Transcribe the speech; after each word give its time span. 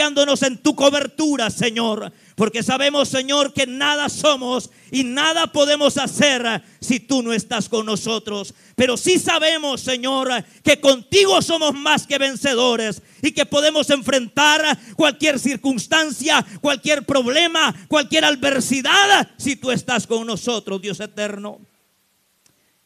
en 0.00 0.58
tu 0.58 0.74
cobertura, 0.74 1.50
Señor. 1.50 2.12
Porque 2.34 2.62
sabemos, 2.62 3.08
Señor, 3.08 3.52
que 3.52 3.66
nada 3.66 4.08
somos 4.08 4.70
y 4.90 5.04
nada 5.04 5.52
podemos 5.52 5.96
hacer 5.98 6.62
si 6.80 6.98
tú 6.98 7.22
no 7.22 7.32
estás 7.32 7.68
con 7.68 7.86
nosotros. 7.86 8.54
Pero 8.74 8.96
sí 8.96 9.18
sabemos, 9.18 9.80
Señor, 9.80 10.30
que 10.62 10.80
contigo 10.80 11.40
somos 11.42 11.74
más 11.74 12.06
que 12.06 12.18
vencedores 12.18 13.02
y 13.22 13.32
que 13.32 13.46
podemos 13.46 13.88
enfrentar 13.90 14.78
cualquier 14.96 15.38
circunstancia, 15.38 16.44
cualquier 16.60 17.06
problema, 17.06 17.74
cualquier 17.88 18.24
adversidad 18.24 19.28
si 19.36 19.56
tú 19.56 19.70
estás 19.70 20.06
con 20.06 20.26
nosotros, 20.26 20.82
Dios 20.82 20.98
eterno. 20.98 21.60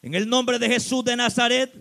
En 0.01 0.13
el 0.13 0.29
nombre 0.29 0.59
de 0.59 0.67
Jesús 0.67 1.03
de 1.03 1.15
Nazaret, 1.15 1.73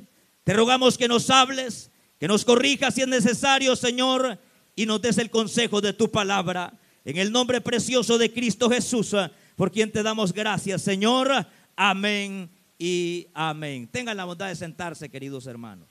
te 0.42 0.54
rogamos 0.54 0.96
que 0.96 1.06
nos 1.06 1.28
hables, 1.28 1.90
que 2.18 2.26
nos 2.26 2.44
corrijas 2.44 2.94
si 2.94 3.02
es 3.02 3.08
necesario, 3.08 3.76
Señor, 3.76 4.38
y 4.78 4.86
nos 4.86 5.02
des 5.02 5.18
el 5.18 5.28
consejo 5.28 5.80
de 5.80 5.92
tu 5.92 6.08
palabra. 6.08 6.72
En 7.04 7.16
el 7.16 7.32
nombre 7.32 7.60
precioso 7.60 8.16
de 8.16 8.32
Cristo 8.32 8.70
Jesús, 8.70 9.12
por 9.56 9.72
quien 9.72 9.90
te 9.90 10.04
damos 10.04 10.32
gracias, 10.32 10.82
Señor. 10.82 11.32
Amén 11.74 12.48
y 12.78 13.26
amén. 13.34 13.88
Tengan 13.88 14.16
la 14.16 14.24
bondad 14.24 14.46
de 14.46 14.54
sentarse, 14.54 15.08
queridos 15.08 15.48
hermanos. 15.48 15.88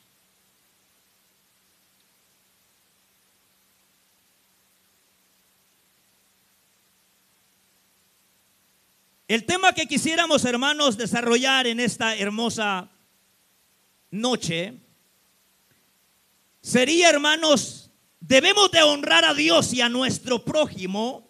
El 9.28 9.44
tema 9.44 9.74
que 9.74 9.86
quisiéramos, 9.86 10.46
hermanos, 10.46 10.96
desarrollar 10.96 11.68
en 11.68 11.82
esta 11.82 12.16
hermosa 12.16 12.90
noche 14.12 14.80
sería, 16.62 17.10
hermanos, 17.10 17.87
debemos 18.20 18.72
de 18.72 18.84
honrar 18.84 19.26
a 19.26 19.34
Dios 19.34 19.74
y 19.74 19.82
a 19.82 19.90
nuestro 19.90 20.44
prójimo 20.44 21.28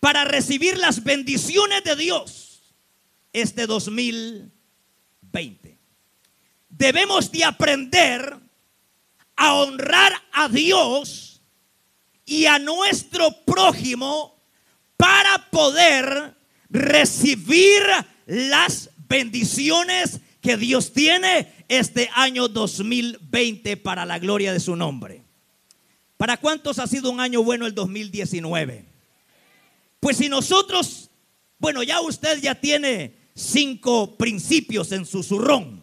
para 0.00 0.24
recibir 0.24 0.78
las 0.78 1.04
bendiciones 1.04 1.84
de 1.84 1.96
Dios 1.96 2.74
este 3.32 3.66
2020. 3.66 5.78
Debemos 6.68 7.30
de 7.30 7.44
aprender 7.44 8.38
a 9.36 9.54
honrar 9.54 10.12
a 10.32 10.48
Dios 10.48 11.42
y 12.24 12.46
a 12.46 12.58
nuestro 12.58 13.30
prójimo 13.44 14.40
para 14.96 15.50
poder 15.50 16.36
recibir 16.68 17.82
las 18.26 18.90
bendiciones 19.08 20.20
que 20.40 20.56
Dios 20.56 20.92
tiene 20.92 21.64
este 21.68 22.08
año 22.14 22.48
2020 22.48 23.76
para 23.76 24.04
la 24.04 24.18
gloria 24.18 24.52
de 24.52 24.60
su 24.60 24.74
nombre. 24.74 25.22
¿Para 26.22 26.36
cuántos 26.36 26.78
ha 26.78 26.86
sido 26.86 27.10
un 27.10 27.18
año 27.18 27.42
bueno 27.42 27.66
el 27.66 27.74
2019? 27.74 28.84
Pues 29.98 30.18
si 30.18 30.28
nosotros, 30.28 31.10
bueno, 31.58 31.82
ya 31.82 32.00
usted 32.00 32.40
ya 32.40 32.54
tiene 32.54 33.16
cinco 33.34 34.16
principios 34.16 34.92
en 34.92 35.04
su 35.04 35.24
zurrón. 35.24 35.82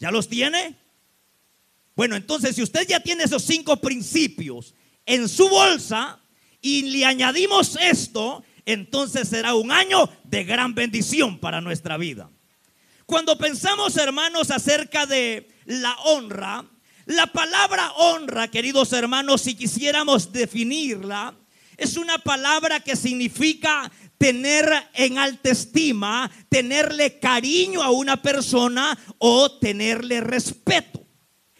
¿Ya 0.00 0.10
los 0.10 0.28
tiene? 0.28 0.76
Bueno, 1.94 2.16
entonces 2.16 2.56
si 2.56 2.64
usted 2.64 2.84
ya 2.88 2.98
tiene 2.98 3.22
esos 3.22 3.44
cinco 3.44 3.76
principios 3.76 4.74
en 5.06 5.28
su 5.28 5.48
bolsa 5.48 6.18
y 6.60 6.90
le 6.90 7.04
añadimos 7.04 7.78
esto, 7.80 8.42
entonces 8.66 9.28
será 9.28 9.54
un 9.54 9.70
año 9.70 10.10
de 10.24 10.42
gran 10.42 10.74
bendición 10.74 11.38
para 11.38 11.60
nuestra 11.60 11.96
vida. 11.96 12.28
Cuando 13.06 13.38
pensamos, 13.38 13.96
hermanos, 13.98 14.50
acerca 14.50 15.06
de 15.06 15.48
la 15.64 15.94
honra, 16.06 16.68
la 17.06 17.26
palabra 17.26 17.92
honra, 17.92 18.48
queridos 18.48 18.92
hermanos, 18.92 19.42
si 19.42 19.54
quisiéramos 19.54 20.32
definirla, 20.32 21.34
es 21.76 21.96
una 21.96 22.18
palabra 22.18 22.80
que 22.80 22.96
significa 22.96 23.90
tener 24.16 24.70
en 24.94 25.18
alta 25.18 25.50
estima, 25.50 26.30
tenerle 26.48 27.18
cariño 27.18 27.82
a 27.82 27.90
una 27.90 28.22
persona 28.22 28.98
o 29.18 29.58
tenerle 29.58 30.20
respeto. 30.20 31.04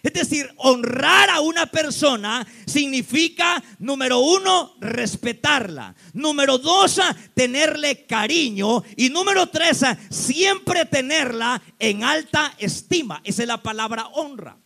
Es 0.02 0.12
decir, 0.12 0.52
honrar 0.58 1.30
a 1.30 1.40
una 1.40 1.64
persona 1.64 2.46
significa, 2.66 3.62
número 3.78 4.18
uno, 4.18 4.76
respetarla. 4.78 5.94
Número 6.12 6.58
dos, 6.58 7.00
tenerle 7.32 8.04
cariño. 8.04 8.82
Y 8.96 9.08
número 9.08 9.48
tres, 9.48 9.82
siempre 10.10 10.84
tenerla 10.84 11.60
en 11.78 12.04
alta 12.04 12.54
estima. 12.58 13.22
Esa 13.24 13.42
es 13.42 13.48
la 13.48 13.62
palabra 13.62 14.08
honra. 14.08 14.58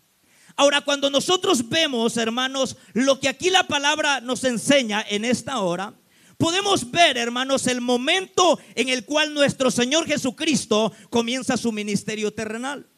Ahora, 0.60 0.80
cuando 0.80 1.08
nosotros 1.08 1.68
vemos, 1.68 2.16
hermanos, 2.16 2.76
lo 2.92 3.20
que 3.20 3.28
aquí 3.28 3.48
la 3.48 3.68
palabra 3.68 4.20
nos 4.20 4.42
enseña 4.42 5.04
en 5.08 5.24
esta 5.24 5.60
hora, 5.60 5.94
podemos 6.36 6.90
ver, 6.90 7.16
hermanos, 7.16 7.68
el 7.68 7.80
momento 7.80 8.58
en 8.74 8.88
el 8.88 9.04
cual 9.04 9.32
nuestro 9.34 9.70
Señor 9.70 10.06
Jesucristo 10.06 10.92
comienza 11.10 11.56
su 11.56 11.70
ministerio 11.70 12.34
terrenal. 12.34 12.88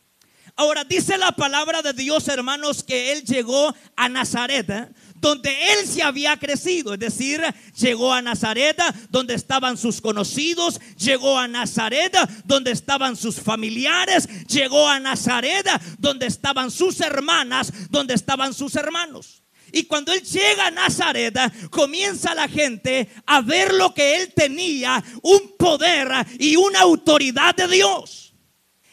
Ahora 0.60 0.84
dice 0.84 1.16
la 1.16 1.32
palabra 1.32 1.80
de 1.80 1.94
Dios, 1.94 2.28
hermanos, 2.28 2.82
que 2.82 3.12
Él 3.12 3.24
llegó 3.24 3.74
a 3.96 4.10
Nazaret, 4.10 4.68
¿eh? 4.68 4.88
donde 5.14 5.50
Él 5.50 5.88
se 5.88 6.02
había 6.02 6.36
crecido. 6.36 6.92
Es 6.92 7.00
decir, 7.00 7.40
llegó 7.78 8.12
a 8.12 8.20
Nazaret, 8.20 8.76
donde 9.08 9.36
estaban 9.36 9.78
sus 9.78 10.02
conocidos, 10.02 10.78
llegó 10.98 11.38
a 11.38 11.48
Nazaret, 11.48 12.14
donde 12.44 12.72
estaban 12.72 13.16
sus 13.16 13.36
familiares, 13.40 14.28
llegó 14.48 14.86
a 14.86 15.00
Nazaret, 15.00 15.66
donde 15.98 16.26
estaban 16.26 16.70
sus 16.70 17.00
hermanas, 17.00 17.72
donde 17.88 18.12
estaban 18.12 18.52
sus 18.52 18.76
hermanos. 18.76 19.42
Y 19.72 19.84
cuando 19.84 20.12
él 20.12 20.22
llega 20.22 20.66
a 20.66 20.70
Nazaret, 20.70 21.38
comienza 21.70 22.34
la 22.34 22.48
gente 22.48 23.08
a 23.24 23.40
ver 23.40 23.72
lo 23.72 23.94
que 23.94 24.16
él 24.16 24.34
tenía, 24.34 25.02
un 25.22 25.56
poder 25.56 26.10
y 26.38 26.56
una 26.56 26.80
autoridad 26.80 27.54
de 27.54 27.66
Dios. 27.66 28.29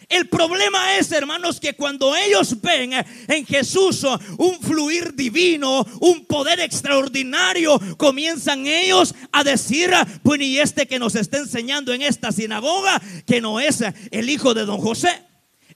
El 0.09 0.29
problema 0.29 0.97
es, 0.97 1.11
hermanos, 1.11 1.59
que 1.59 1.73
cuando 1.73 2.15
ellos 2.15 2.61
ven 2.61 2.93
en 3.27 3.45
Jesús 3.45 4.05
un 4.37 4.57
fluir 4.61 5.13
divino, 5.13 5.85
un 5.99 6.25
poder 6.25 6.61
extraordinario, 6.61 7.77
comienzan 7.97 8.67
ellos 8.67 9.13
a 9.33 9.43
decir, 9.43 9.91
pues 10.23 10.39
y 10.39 10.59
este 10.59 10.87
que 10.87 10.99
nos 10.99 11.15
está 11.15 11.39
enseñando 11.39 11.91
en 11.91 12.01
esta 12.01 12.31
sinagoga, 12.31 13.01
que 13.25 13.41
no 13.41 13.59
es 13.59 13.83
el 14.11 14.29
hijo 14.29 14.53
de 14.53 14.65
don 14.65 14.79
José. 14.79 15.23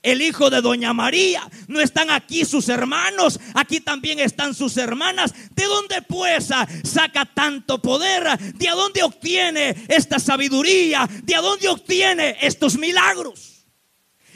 El 0.02 0.22
hijo 0.24 0.50
de 0.50 0.62
doña 0.62 0.94
María, 0.94 1.48
no 1.68 1.80
están 1.80 2.10
aquí 2.10 2.44
sus 2.44 2.70
hermanos, 2.70 3.40
aquí 3.54 3.82
también 3.82 4.18
están 4.20 4.56
sus 4.56 4.78
hermanas. 4.78 5.32
¿De 5.52 5.66
dónde 5.66 6.02
pues 6.02 6.50
saca 6.84 7.26
tanto 7.26 7.80
poder? 7.82 8.40
¿De 8.56 8.70
dónde 8.70 9.04
obtiene 9.04 9.76
esta 9.90 10.18
sabiduría? 10.18 11.08
¿De 11.22 11.36
dónde 11.36 11.68
obtiene 11.68 12.38
estos 12.42 12.80
milagros? 12.80 13.61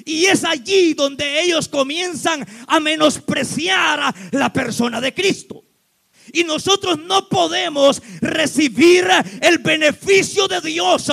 Y 0.06 0.26
es 0.26 0.44
allí 0.44 0.94
donde 0.94 1.42
ellos 1.42 1.68
comienzan 1.68 2.46
a 2.68 2.80
menospreciar 2.80 4.00
a 4.00 4.16
la 4.32 4.54
persona 4.54 5.02
de 5.02 5.14
Cristo. 5.14 5.64
Y 6.34 6.44
nosotros 6.44 7.00
no 7.00 7.30
podemos 7.30 8.02
recibir 8.22 9.08
el 9.42 9.60
beneficio 9.60 10.48
de 10.48 10.60
Dios, 10.62 11.08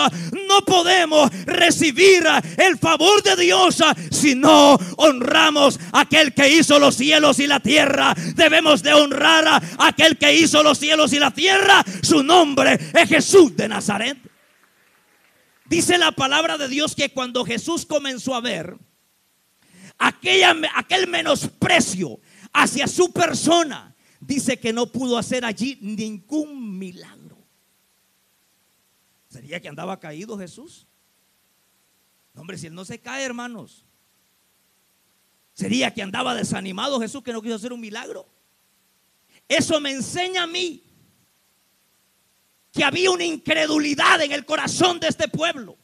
no 0.48 0.64
podemos 0.64 1.31
recibir 1.44 2.26
el 2.56 2.78
favor 2.78 3.22
de 3.22 3.36
Dios 3.36 3.82
si 4.10 4.34
no 4.34 4.78
honramos 4.97 5.78
a 5.92 6.00
aquel 6.00 6.34
que 6.34 6.48
hizo 6.48 6.78
los 6.78 6.97
cielos 6.97 7.38
y 7.38 7.47
la 7.47 7.60
tierra. 7.60 8.14
Debemos 8.34 8.82
de 8.82 8.94
honrar 8.94 9.47
a 9.47 9.62
aquel 9.78 10.16
que 10.16 10.34
hizo 10.34 10.62
los 10.62 10.78
cielos 10.78 11.12
y 11.12 11.19
la 11.19 11.31
tierra. 11.31 11.84
Su 12.02 12.22
nombre 12.22 12.78
es 12.94 13.08
Jesús 13.08 13.56
de 13.56 13.69
Nazaret. 13.69 14.31
Dice 15.72 15.96
la 15.96 16.12
palabra 16.12 16.58
de 16.58 16.68
Dios 16.68 16.94
que 16.94 17.14
cuando 17.14 17.46
Jesús 17.46 17.86
comenzó 17.86 18.34
a 18.34 18.42
ver 18.42 18.76
aquella, 19.96 20.54
aquel 20.74 21.08
menosprecio 21.08 22.20
hacia 22.52 22.86
su 22.86 23.10
persona, 23.10 23.96
dice 24.20 24.60
que 24.60 24.74
no 24.74 24.92
pudo 24.92 25.16
hacer 25.16 25.46
allí 25.46 25.78
ningún 25.80 26.78
milagro. 26.78 27.38
¿Sería 29.30 29.60
que 29.62 29.69
andaba 29.69 29.98
caído 29.98 30.36
Jesús? 30.36 30.86
No, 32.34 32.42
hombre, 32.42 32.58
si 32.58 32.66
él 32.66 32.75
no 32.75 32.84
se 32.84 33.00
cae, 33.00 33.25
hermanos. 33.25 33.86
¿Sería 35.54 35.94
que 35.94 36.02
andaba 36.02 36.34
desanimado 36.34 37.00
Jesús 37.00 37.22
que 37.22 37.32
no 37.32 37.40
quiso 37.40 37.54
hacer 37.54 37.72
un 37.72 37.80
milagro? 37.80 38.28
Eso 39.48 39.80
me 39.80 39.92
enseña 39.92 40.42
a 40.42 40.46
mí 40.46 40.82
que 42.72 42.84
había 42.84 43.10
una 43.10 43.24
incredulidad 43.24 44.20
en 44.22 44.32
el 44.32 44.44
corazón 44.44 44.98
de 44.98 45.08
este 45.08 45.28
pueblo. 45.28 45.76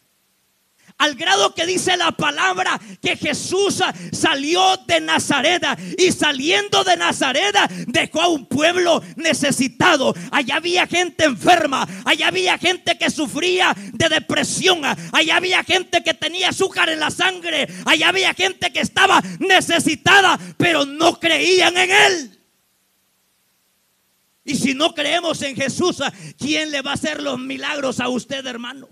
Al 0.98 1.14
grado 1.14 1.54
que 1.54 1.64
dice 1.64 1.96
la 1.96 2.10
palabra 2.10 2.80
que 3.00 3.16
Jesús 3.16 3.80
salió 4.10 4.76
de 4.88 5.00
Nazaret 5.00 5.62
y 5.96 6.10
saliendo 6.10 6.82
de 6.82 6.96
Nazaret 6.96 7.54
dejó 7.86 8.22
a 8.22 8.28
un 8.28 8.46
pueblo 8.46 9.00
necesitado. 9.14 10.12
Allá 10.32 10.56
había 10.56 10.88
gente 10.88 11.24
enferma, 11.24 11.86
allá 12.04 12.26
había 12.26 12.58
gente 12.58 12.98
que 12.98 13.10
sufría 13.10 13.76
de 13.92 14.08
depresión, 14.08 14.82
allá 14.84 15.36
había 15.36 15.62
gente 15.62 16.02
que 16.02 16.14
tenía 16.14 16.48
azúcar 16.48 16.88
en 16.88 16.98
la 16.98 17.12
sangre, 17.12 17.68
allá 17.84 18.08
había 18.08 18.34
gente 18.34 18.72
que 18.72 18.80
estaba 18.80 19.22
necesitada, 19.38 20.36
pero 20.56 20.84
no 20.84 21.20
creían 21.20 21.76
en 21.76 21.90
él. 21.92 22.37
Y 24.48 24.54
si 24.54 24.72
no 24.72 24.94
creemos 24.94 25.42
en 25.42 25.54
Jesús, 25.54 25.98
¿quién 26.38 26.70
le 26.70 26.80
va 26.80 26.92
a 26.92 26.94
hacer 26.94 27.22
los 27.22 27.38
milagros 27.38 28.00
a 28.00 28.08
usted, 28.08 28.46
hermano? 28.46 28.88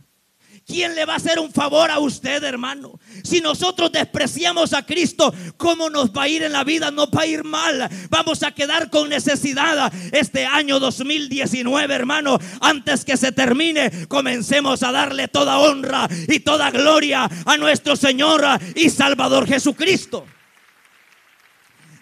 ¿Quién 0.66 0.94
le 0.94 1.06
va 1.06 1.14
a 1.14 1.16
hacer 1.16 1.38
un 1.38 1.50
favor 1.50 1.90
a 1.90 1.98
usted, 1.98 2.44
hermano? 2.44 3.00
Si 3.24 3.40
nosotros 3.40 3.90
despreciamos 3.90 4.74
a 4.74 4.84
Cristo, 4.84 5.32
¿cómo 5.56 5.88
nos 5.88 6.10
va 6.10 6.24
a 6.24 6.28
ir 6.28 6.42
en 6.42 6.52
la 6.52 6.62
vida? 6.62 6.90
No 6.90 7.08
va 7.10 7.22
a 7.22 7.26
ir 7.26 7.42
mal. 7.42 7.88
Vamos 8.10 8.42
a 8.42 8.52
quedar 8.52 8.90
con 8.90 9.08
necesidad 9.08 9.90
este 10.12 10.44
año 10.44 10.78
2019, 10.78 11.94
hermano. 11.94 12.38
Antes 12.60 13.06
que 13.06 13.16
se 13.16 13.32
termine, 13.32 14.06
comencemos 14.08 14.82
a 14.82 14.92
darle 14.92 15.26
toda 15.26 15.58
honra 15.58 16.06
y 16.28 16.40
toda 16.40 16.70
gloria 16.70 17.30
a 17.46 17.56
nuestro 17.56 17.96
Señor 17.96 18.44
y 18.74 18.90
Salvador 18.90 19.46
Jesucristo. 19.46 20.26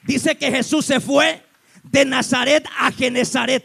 Dice 0.02 0.36
que 0.36 0.50
Jesús 0.50 0.86
se 0.86 0.98
fue 0.98 1.53
de 1.84 2.04
Nazaret 2.04 2.66
a 2.78 2.90
Genezaret. 2.90 3.64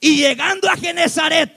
Y 0.00 0.16
llegando 0.16 0.68
a 0.68 0.76
Genezaret, 0.76 1.52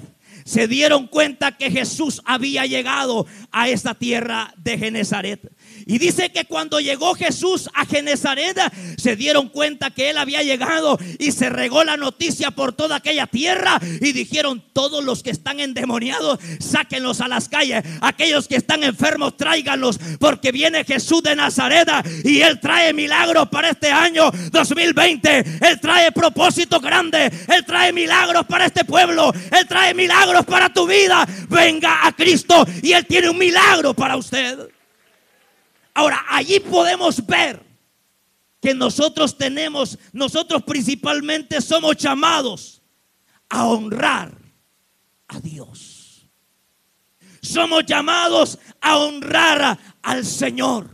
se 0.46 0.68
dieron 0.68 1.08
cuenta 1.08 1.58
que 1.58 1.70
Jesús 1.70 2.22
había 2.26 2.66
llegado 2.66 3.28
a 3.52 3.70
esa 3.70 3.94
tierra 3.94 4.54
de 4.58 4.78
Genezaret. 4.78 5.52
Y 5.90 5.98
dice 5.98 6.30
que 6.30 6.46
cuando 6.46 6.80
llegó 6.80 7.16
Jesús 7.16 7.68
a 7.74 7.84
Genezaret, 7.84 8.60
se 8.96 9.16
dieron 9.16 9.50
cuenta 9.50 9.90
que 9.90 10.12
él 10.12 10.20
había 10.20 10.44
llegado 10.44 11.00
y 11.18 11.32
se 11.32 11.50
regó 11.50 11.84
la 11.84 11.98
noticia 11.98 12.52
por 12.52 12.74
toda 12.74 12.98
aquella 12.98 13.26
tierra. 13.26 13.80
Y 14.00 14.12
dijeron: 14.12 14.64
Todos 14.72 15.04
los 15.04 15.24
que 15.24 15.32
están 15.32 15.60
endemoniados, 15.60 16.38
sáquenlos 16.60 17.22
a 17.22 17.28
las 17.28 17.50
calles. 17.50 17.84
Aquellos 18.02 18.48
que 18.48 18.58
están 18.58 18.84
enfermos, 18.84 19.36
tráiganlos, 19.36 20.00
porque 20.20 20.52
viene 20.52 20.86
Jesús 20.86 21.24
de 21.24 21.36
Nazaret 21.36 21.90
y 22.24 22.42
él 22.42 22.60
trae 22.60 22.94
milagros 22.94 23.50
para 23.50 23.72
este 23.72 23.92
año 23.92 24.30
2020. 24.52 25.40
Él 25.40 25.80
trae 25.82 26.12
propósitos 26.12 26.84
grandes, 26.84 27.34
él 27.48 27.66
trae 27.66 27.92
milagros 27.92 28.46
para 28.46 28.68
este 28.68 28.86
pueblo, 28.86 29.34
él 29.34 29.68
trae 29.68 29.96
milagros 29.96 30.46
para 30.46 30.72
tu 30.72 30.86
vida. 30.86 31.28
Venga 31.48 32.06
a 32.06 32.12
Cristo 32.12 32.64
y 32.84 32.92
él 32.92 33.08
tiene 33.08 33.28
un 33.28 33.40
milagro 33.40 33.96
para 33.96 34.16
usted. 34.16 34.70
Ahora, 35.94 36.24
allí 36.30 36.60
podemos 36.60 37.26
ver 37.26 37.70
que 38.62 38.74
nosotros 38.74 39.38
tenemos, 39.38 39.98
nosotros 40.12 40.64
principalmente 40.64 41.62
somos 41.62 41.98
llamados 41.98 42.82
a 43.50 43.66
honrar 43.68 44.38
a 45.28 45.40
Dios. 45.40 46.30
Somos 47.42 47.86
llamados 47.86 48.60
a 48.82 48.98
honrar 48.98 49.80
al 50.02 50.26
Señor. 50.26 50.90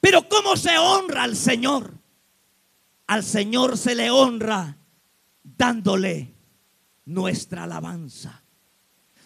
Pero 0.00 0.28
¿cómo 0.28 0.56
se 0.56 0.76
honra 0.78 1.24
al 1.24 1.36
Señor? 1.36 1.94
Al 3.06 3.24
Señor 3.24 3.78
se 3.78 3.94
le 3.94 4.10
honra 4.10 4.76
dándole 5.42 6.34
nuestra 7.04 7.64
alabanza, 7.64 8.42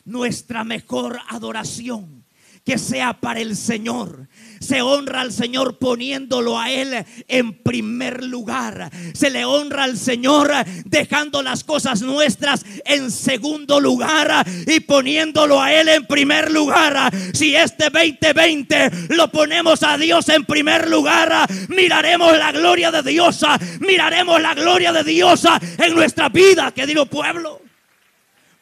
nuestra 0.04 0.64
mejor 0.64 1.19
adoración 1.28 2.25
que 2.64 2.78
sea 2.78 3.14
para 3.14 3.40
el 3.40 3.56
Señor. 3.56 4.28
Se 4.60 4.82
honra 4.82 5.22
al 5.22 5.32
Señor 5.32 5.78
poniéndolo 5.78 6.58
a 6.58 6.70
Él 6.70 7.04
en 7.28 7.62
primer 7.62 8.22
lugar. 8.24 8.90
Se 9.14 9.30
le 9.30 9.44
honra 9.44 9.84
al 9.84 9.96
Señor 9.96 10.50
dejando 10.84 11.42
las 11.42 11.64
cosas 11.64 12.02
nuestras 12.02 12.64
en 12.84 13.10
segundo 13.10 13.80
lugar 13.80 14.46
y 14.66 14.80
poniéndolo 14.80 15.60
a 15.60 15.72
Él 15.72 15.88
en 15.88 16.06
primer 16.06 16.50
lugar. 16.50 17.10
Si 17.32 17.54
este 17.54 17.90
2020 17.90 19.14
lo 19.14 19.30
ponemos 19.30 19.82
a 19.82 19.96
Dios 19.96 20.28
en 20.28 20.44
primer 20.44 20.88
lugar, 20.88 21.46
miraremos 21.68 22.36
la 22.36 22.52
gloria 22.52 22.90
de 22.90 23.02
Dios. 23.02 23.40
Miraremos 23.80 24.40
la 24.40 24.54
gloria 24.54 24.92
de 24.92 25.04
Dios 25.04 25.44
en 25.78 25.94
nuestra 25.94 26.28
vida, 26.28 26.72
querido 26.72 27.06
pueblo. 27.06 27.69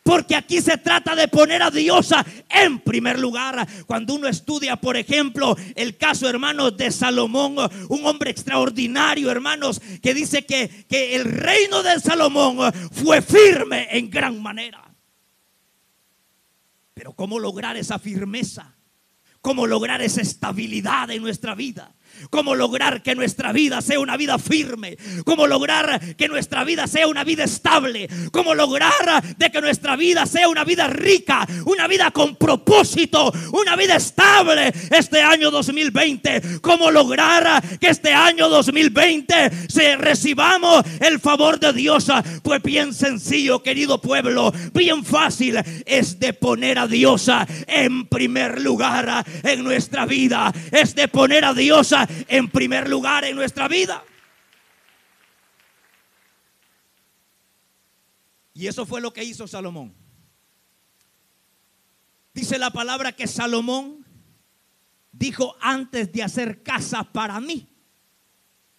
Porque 0.09 0.35
aquí 0.35 0.63
se 0.63 0.79
trata 0.79 1.15
de 1.15 1.29
poner 1.29 1.63
a 1.63 1.71
Dios 1.71 2.15
en 2.49 2.79
primer 2.79 3.19
lugar. 3.19 3.69
Cuando 3.87 4.15
uno 4.15 4.27
estudia, 4.27 4.77
por 4.77 4.97
ejemplo, 4.97 5.55
el 5.75 5.99
caso, 5.99 6.27
hermanos, 6.27 6.79
de 6.79 6.91
Salomón, 6.91 7.57
un 7.91 8.07
hombre 8.07 8.31
extraordinario, 8.31 9.31
hermanos, 9.31 9.83
que 10.01 10.15
dice 10.15 10.47
que, 10.47 10.87
que 10.89 11.15
el 11.15 11.27
reino 11.27 11.83
de 11.83 12.01
Salomón 12.01 12.73
fue 12.91 13.21
firme 13.21 13.87
en 13.91 14.09
gran 14.09 14.41
manera. 14.41 14.83
Pero 16.95 17.13
¿cómo 17.13 17.39
lograr 17.39 17.77
esa 17.77 17.99
firmeza? 17.99 18.77
¿Cómo 19.43 19.67
lograr 19.67 20.01
esa 20.01 20.23
estabilidad 20.23 21.11
en 21.11 21.21
nuestra 21.21 21.55
vida? 21.55 21.95
Cómo 22.31 22.55
lograr 22.55 23.03
que 23.03 23.15
nuestra 23.15 23.53
vida 23.53 23.81
sea 23.81 24.01
una 24.01 24.17
vida 24.17 24.39
firme, 24.39 24.97
cómo 25.25 25.47
lograr 25.47 26.17
que 26.17 26.29
nuestra 26.29 26.65
vida 26.65 26.87
sea 26.87 27.07
una 27.07 27.25
vida 27.25 27.45
estable, 27.45 28.09
cómo 28.33 28.55
lograr 28.55 29.23
de 29.37 29.51
que 29.51 29.61
nuestra 29.61 29.97
vida 29.97 30.27
sea 30.27 30.49
una 30.49 30.65
vida 30.65 30.89
rica, 30.89 31.47
una 31.65 31.87
vida 31.87 32.11
con 32.11 32.37
propósito, 32.37 33.33
una 33.53 33.77
vida 33.77 33.97
estable 33.97 34.73
este 34.91 35.21
año 35.23 35.51
2020, 35.51 36.61
cómo 36.61 36.91
lograr 36.91 37.63
que 37.79 37.89
este 37.89 38.13
año 38.13 38.49
2020 38.49 39.69
se 39.69 39.97
recibamos 39.97 40.85
el 41.01 41.21
favor 41.21 41.59
de 41.59 41.73
Dios, 41.73 42.07
pues 42.43 42.63
bien 42.63 42.93
sencillo, 42.95 43.63
querido 43.63 44.01
pueblo, 44.01 44.53
bien 44.73 45.05
fácil 45.05 45.59
es 45.87 46.19
de 46.19 46.33
poner 46.33 46.79
a 46.79 46.87
Dios 46.87 47.31
en 47.67 48.07
primer 48.09 48.61
lugar 48.61 49.25
en 49.43 49.65
nuestra 49.65 50.07
vida, 50.07 50.53
es 50.71 50.95
de 50.95 51.09
poner 51.09 51.45
a 51.45 51.55
Dios 51.55 51.95
en 52.29 52.51
primer 52.51 52.89
lugar 52.89 53.25
en 53.25 53.37
nuestra 53.37 53.69
vida. 53.69 54.05
Y 58.55 58.67
eso 58.67 58.87
fue 58.87 59.01
lo 59.01 59.13
que 59.13 59.25
hizo 59.25 59.47
Salomón. 59.47 59.95
Dice 62.35 62.59
la 62.59 62.71
palabra 62.71 63.13
que 63.13 63.27
Salomón 63.27 64.05
dijo 65.13 65.57
antes 65.61 66.13
de 66.13 66.23
hacer 66.23 66.63
casa 66.63 67.05
para 67.05 67.41
mí, 67.41 67.69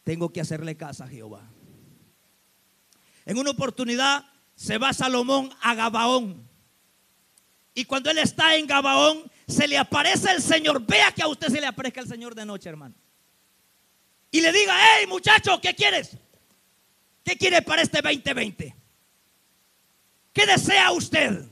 tengo 0.04 0.32
que 0.32 0.42
hacerle 0.42 0.76
casa 0.76 1.06
a 1.06 1.08
Jehová. 1.08 1.50
En 3.26 3.38
una 3.38 3.52
oportunidad 3.52 4.26
se 4.56 4.78
va 4.78 4.92
Salomón 4.92 5.50
a 5.62 5.76
Gabaón. 5.76 6.50
Y 7.74 7.86
cuando 7.86 8.10
él 8.10 8.18
está 8.18 8.56
en 8.56 8.68
Gabaón, 8.68 9.32
se 9.48 9.68
le 9.68 9.78
aparece 9.78 10.32
el 10.32 10.42
Señor. 10.42 10.86
Vea 10.86 11.12
que 11.12 11.22
a 11.22 11.28
usted 11.28 11.48
se 11.48 11.62
le 11.62 11.68
aparezca 11.68 12.02
el 12.02 12.08
Señor 12.08 12.36
de 12.36 12.46
noche, 12.46 12.68
hermano 12.68 12.96
y 14.32 14.42
le 14.42 14.52
diga, 14.52 14.76
hey 14.78 15.06
muchacho, 15.08 15.60
¿qué 15.62 15.74
quieres? 15.74 16.18
¿Qué 17.24 17.38
quiere 17.38 17.62
para 17.62 17.82
este 17.82 18.02
2020? 18.02 18.76
¿Qué 20.34 20.46
desea 20.46 20.92
usted? 20.92 21.46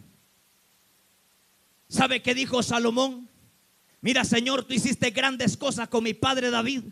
¿Sabe 1.87 2.21
qué 2.21 2.33
dijo 2.33 2.61
Salomón? 2.63 3.29
Mira, 4.01 4.23
Señor, 4.23 4.63
tú 4.63 4.73
hiciste 4.73 5.09
grandes 5.09 5.57
cosas 5.57 5.87
con 5.87 6.03
mi 6.03 6.13
padre 6.13 6.49
David. 6.49 6.83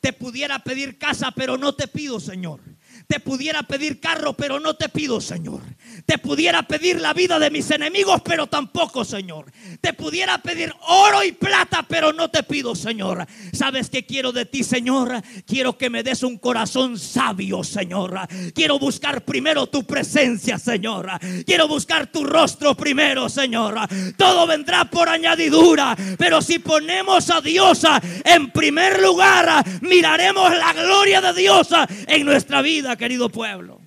Te 0.00 0.12
pudiera 0.12 0.58
pedir 0.60 0.98
casa, 0.98 1.30
pero 1.32 1.56
no 1.56 1.74
te 1.74 1.88
pido, 1.88 2.20
Señor. 2.20 2.60
Te 3.06 3.20
pudiera 3.20 3.62
pedir 3.62 4.00
carro, 4.00 4.32
pero 4.32 4.58
no 4.58 4.74
te 4.74 4.88
pido, 4.88 5.20
Señor. 5.20 5.60
Te 6.06 6.18
pudiera 6.18 6.62
pedir 6.64 7.00
la 7.00 7.14
vida 7.14 7.38
de 7.38 7.50
mis 7.50 7.70
enemigos, 7.70 8.20
pero 8.24 8.48
tampoco, 8.48 9.04
Señor. 9.04 9.46
Te 9.80 9.92
pudiera 9.92 10.38
pedir 10.38 10.72
oro 10.88 11.22
y 11.22 11.32
plata, 11.32 11.84
pero 11.88 12.12
no 12.12 12.30
te 12.30 12.42
pido, 12.42 12.74
Señor. 12.74 13.24
¿Sabes 13.52 13.90
qué 13.90 14.04
quiero 14.04 14.32
de 14.32 14.44
ti, 14.44 14.64
Señor? 14.64 15.22
Quiero 15.46 15.78
que 15.78 15.88
me 15.88 16.02
des 16.02 16.24
un 16.24 16.38
corazón 16.38 16.98
sabio, 16.98 17.62
Señor. 17.62 18.18
Quiero 18.54 18.78
buscar 18.78 19.24
primero 19.24 19.68
tu 19.68 19.84
presencia, 19.84 20.58
Señor. 20.58 21.08
Quiero 21.44 21.68
buscar 21.68 22.08
tu 22.08 22.24
rostro 22.24 22.74
primero, 22.74 23.28
Señor. 23.28 23.78
Todo 24.16 24.46
vendrá 24.46 24.84
por 24.84 25.08
añadidura, 25.08 25.96
pero 26.18 26.42
si 26.42 26.58
ponemos 26.58 27.30
a 27.30 27.40
Dios 27.40 27.82
en 28.24 28.50
primer 28.50 29.00
lugar, 29.00 29.64
miraremos 29.80 30.50
la 30.50 30.72
gloria 30.72 31.20
de 31.20 31.40
Dios 31.40 31.68
en 32.08 32.24
nuestra 32.24 32.62
vida 32.62 32.95
querido 32.96 33.28
pueblo. 33.28 33.80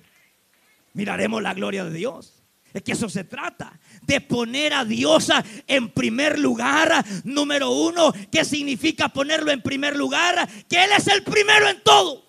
Miraremos 0.92 1.42
la 1.42 1.54
gloria 1.54 1.84
de 1.84 1.92
Dios. 1.96 2.40
Es 2.72 2.82
que 2.82 2.92
eso 2.92 3.08
se 3.08 3.24
trata, 3.24 3.80
de 4.02 4.20
poner 4.20 4.72
a 4.72 4.84
Dios 4.84 5.28
en 5.66 5.90
primer 5.90 6.38
lugar. 6.38 7.04
Número 7.24 7.70
uno, 7.70 8.12
¿qué 8.30 8.44
significa 8.44 9.08
ponerlo 9.08 9.50
en 9.50 9.60
primer 9.60 9.96
lugar? 9.96 10.48
Que 10.68 10.84
Él 10.84 10.90
es 10.96 11.08
el 11.08 11.24
primero 11.24 11.68
en 11.68 11.82
todo. 11.82 12.24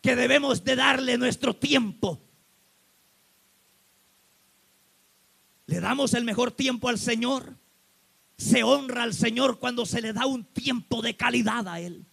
Que 0.00 0.14
debemos 0.14 0.62
de 0.62 0.76
darle 0.76 1.18
nuestro 1.18 1.54
tiempo. 1.54 2.20
Le 5.66 5.80
damos 5.80 6.14
el 6.14 6.24
mejor 6.24 6.52
tiempo 6.52 6.88
al 6.88 6.98
Señor. 6.98 7.56
Se 8.36 8.62
honra 8.62 9.02
al 9.02 9.14
Señor 9.14 9.58
cuando 9.58 9.86
se 9.86 10.00
le 10.00 10.12
da 10.12 10.26
un 10.26 10.44
tiempo 10.44 11.02
de 11.02 11.16
calidad 11.16 11.66
a 11.66 11.80
Él. 11.80 12.06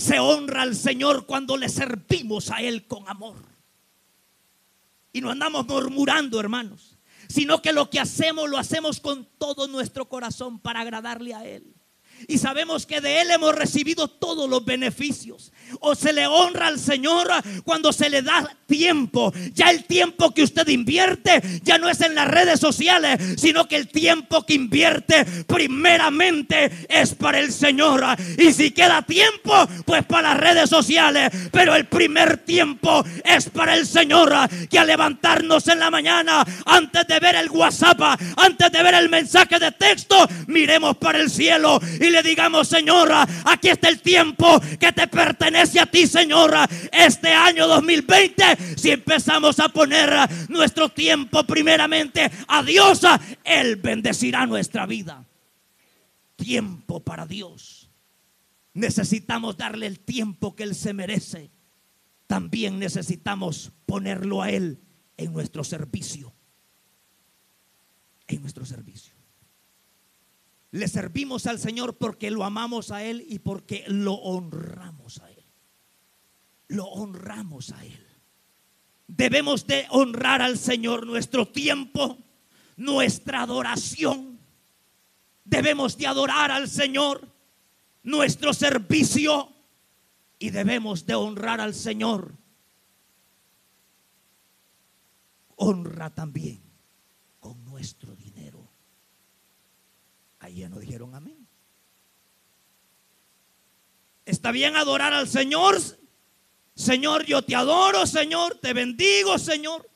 Se 0.00 0.18
honra 0.18 0.62
al 0.62 0.74
Señor 0.74 1.26
cuando 1.26 1.58
le 1.58 1.68
servimos 1.68 2.50
a 2.50 2.62
Él 2.62 2.86
con 2.86 3.06
amor. 3.06 3.36
Y 5.12 5.20
no 5.20 5.30
andamos 5.30 5.66
murmurando, 5.66 6.40
hermanos, 6.40 6.96
sino 7.28 7.60
que 7.60 7.74
lo 7.74 7.90
que 7.90 8.00
hacemos 8.00 8.48
lo 8.48 8.56
hacemos 8.56 8.98
con 8.98 9.28
todo 9.36 9.68
nuestro 9.68 10.08
corazón 10.08 10.58
para 10.58 10.80
agradarle 10.80 11.34
a 11.34 11.44
Él. 11.44 11.74
Y 12.28 12.38
sabemos 12.38 12.86
que 12.86 13.00
de 13.00 13.20
Él 13.20 13.30
hemos 13.30 13.54
recibido 13.54 14.08
todos 14.08 14.48
los 14.48 14.64
beneficios. 14.64 15.52
O 15.80 15.94
se 15.94 16.12
le 16.12 16.26
honra 16.26 16.66
al 16.66 16.78
Señor 16.78 17.28
cuando 17.64 17.92
se 17.92 18.10
le 18.10 18.22
da 18.22 18.56
tiempo. 18.66 19.32
Ya 19.54 19.70
el 19.70 19.84
tiempo 19.84 20.32
que 20.32 20.42
usted 20.42 20.66
invierte 20.68 21.60
ya 21.62 21.78
no 21.78 21.88
es 21.88 22.00
en 22.00 22.14
las 22.14 22.28
redes 22.28 22.60
sociales, 22.60 23.18
sino 23.36 23.68
que 23.68 23.76
el 23.76 23.88
tiempo 23.88 24.44
que 24.44 24.54
invierte 24.54 25.24
primeramente 25.46 26.86
es 26.88 27.14
para 27.14 27.38
el 27.38 27.52
Señor. 27.52 28.04
Y 28.38 28.52
si 28.52 28.72
queda 28.72 29.02
tiempo, 29.02 29.52
pues 29.84 30.04
para 30.04 30.30
las 30.30 30.40
redes 30.40 30.70
sociales. 30.70 31.30
Pero 31.52 31.74
el 31.74 31.86
primer 31.86 32.38
tiempo 32.38 33.04
es 33.24 33.48
para 33.48 33.76
el 33.76 33.86
Señor. 33.86 34.32
Que 34.68 34.78
al 34.78 34.86
levantarnos 34.86 35.66
en 35.68 35.80
la 35.80 35.90
mañana, 35.90 36.44
antes 36.66 37.06
de 37.06 37.20
ver 37.20 37.36
el 37.36 37.50
WhatsApp, 37.50 38.00
antes 38.36 38.72
de 38.72 38.82
ver 38.82 38.94
el 38.94 39.08
mensaje 39.08 39.58
de 39.58 39.72
texto, 39.72 40.28
miremos 40.46 40.96
para 40.96 41.20
el 41.20 41.30
cielo 41.30 41.80
y 42.00 42.09
le 42.10 42.22
digamos, 42.22 42.68
Señora, 42.68 43.26
aquí 43.44 43.68
está 43.68 43.88
el 43.88 44.00
tiempo 44.00 44.60
que 44.78 44.92
te 44.92 45.06
pertenece 45.06 45.80
a 45.80 45.86
ti, 45.86 46.06
Señora. 46.06 46.68
Este 46.92 47.28
año 47.28 47.66
2020, 47.66 48.76
si 48.76 48.90
empezamos 48.90 49.58
a 49.60 49.68
poner 49.68 50.10
nuestro 50.48 50.88
tiempo 50.88 51.44
primeramente 51.44 52.30
a 52.48 52.62
Dios, 52.62 53.02
Él 53.44 53.76
bendecirá 53.76 54.46
nuestra 54.46 54.86
vida. 54.86 55.24
Tiempo 56.36 57.00
para 57.00 57.26
Dios. 57.26 57.90
Necesitamos 58.74 59.56
darle 59.56 59.86
el 59.86 60.00
tiempo 60.00 60.54
que 60.54 60.62
Él 60.62 60.74
se 60.74 60.92
merece. 60.92 61.50
También 62.26 62.78
necesitamos 62.78 63.72
ponerlo 63.86 64.42
a 64.42 64.50
Él 64.50 64.80
en 65.16 65.32
nuestro 65.32 65.64
servicio. 65.64 66.32
En 68.28 68.40
nuestro 68.40 68.64
servicio. 68.64 69.09
Le 70.72 70.86
servimos 70.86 71.46
al 71.46 71.58
Señor 71.58 71.96
porque 71.96 72.30
lo 72.30 72.44
amamos 72.44 72.92
a 72.92 73.02
Él 73.02 73.24
y 73.28 73.40
porque 73.40 73.84
lo 73.88 74.14
honramos 74.14 75.18
a 75.18 75.30
Él. 75.30 75.44
Lo 76.68 76.84
honramos 76.86 77.72
a 77.72 77.84
Él. 77.84 78.06
Debemos 79.08 79.66
de 79.66 79.86
honrar 79.90 80.40
al 80.40 80.56
Señor 80.56 81.06
nuestro 81.06 81.48
tiempo, 81.48 82.18
nuestra 82.76 83.42
adoración. 83.42 84.38
Debemos 85.44 85.96
de 85.96 86.06
adorar 86.06 86.52
al 86.52 86.68
Señor 86.68 87.28
nuestro 88.04 88.54
servicio 88.54 89.52
y 90.38 90.50
debemos 90.50 91.04
de 91.06 91.16
honrar 91.16 91.60
al 91.60 91.74
Señor. 91.74 92.32
Honra 95.56 96.10
también 96.10 96.62
con 97.40 97.64
nuestro 97.64 98.14
dinero. 98.14 98.29
Ahí 100.40 100.56
ya 100.56 100.68
no 100.68 100.78
dijeron 100.78 101.14
amén. 101.14 101.46
Está 104.24 104.50
bien 104.52 104.76
adorar 104.76 105.12
al 105.12 105.28
Señor. 105.28 105.78
Señor, 106.74 107.24
yo 107.26 107.42
te 107.42 107.54
adoro, 107.54 108.06
Señor. 108.06 108.56
Te 108.56 108.72
bendigo, 108.72 109.38
Señor. 109.38 109.88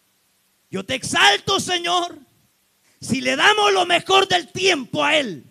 Yo 0.71 0.85
te 0.85 0.95
exalto, 0.95 1.61
Señor. 1.61 2.19
Si 3.01 3.21
le 3.21 3.37
damos 3.37 3.73
lo 3.73 3.87
mejor 3.87 4.29
del 4.29 4.51
tiempo 4.51 5.05
a 5.05 5.17
Él. 5.17 5.45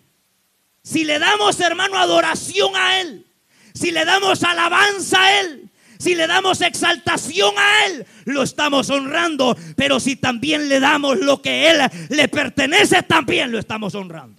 Si 0.82 1.04
le 1.04 1.18
damos, 1.18 1.58
hermano, 1.60 1.98
adoración 1.98 2.76
a 2.76 3.00
Él. 3.00 3.26
Si 3.74 3.90
le 3.90 4.04
damos 4.04 4.42
alabanza 4.44 5.22
a 5.22 5.40
Él. 5.40 5.70
Si 5.98 6.14
le 6.14 6.26
damos 6.26 6.60
exaltación 6.60 7.54
a 7.56 7.86
Él, 7.86 8.06
lo 8.26 8.42
estamos 8.42 8.90
honrando. 8.90 9.56
Pero 9.76 9.98
si 10.00 10.16
también 10.16 10.68
le 10.68 10.78
damos 10.78 11.18
lo 11.18 11.40
que 11.40 11.70
Él 11.70 11.78
le 12.10 12.28
pertenece, 12.28 13.02
también 13.04 13.50
lo 13.50 13.58
estamos 13.58 13.94
honrando. 13.94 14.33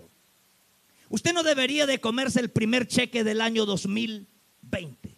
Usted 1.15 1.31
no 1.31 1.43
debería 1.43 1.86
de 1.86 2.01
comerse 2.01 2.41
el 2.41 2.50
primer 2.50 2.89
cheque 2.89 3.24
del 3.24 3.39
año 3.39 3.65
2020. 3.65 5.17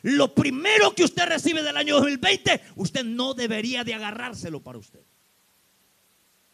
Lo 0.00 0.34
primero 0.34 0.94
que 0.94 1.04
usted 1.04 1.26
recibe 1.26 1.62
del 1.62 1.76
año 1.76 1.96
2020, 1.96 2.62
usted 2.76 3.04
no 3.04 3.34
debería 3.34 3.84
de 3.84 3.92
agarrárselo 3.92 4.62
para 4.62 4.78
usted. 4.78 5.02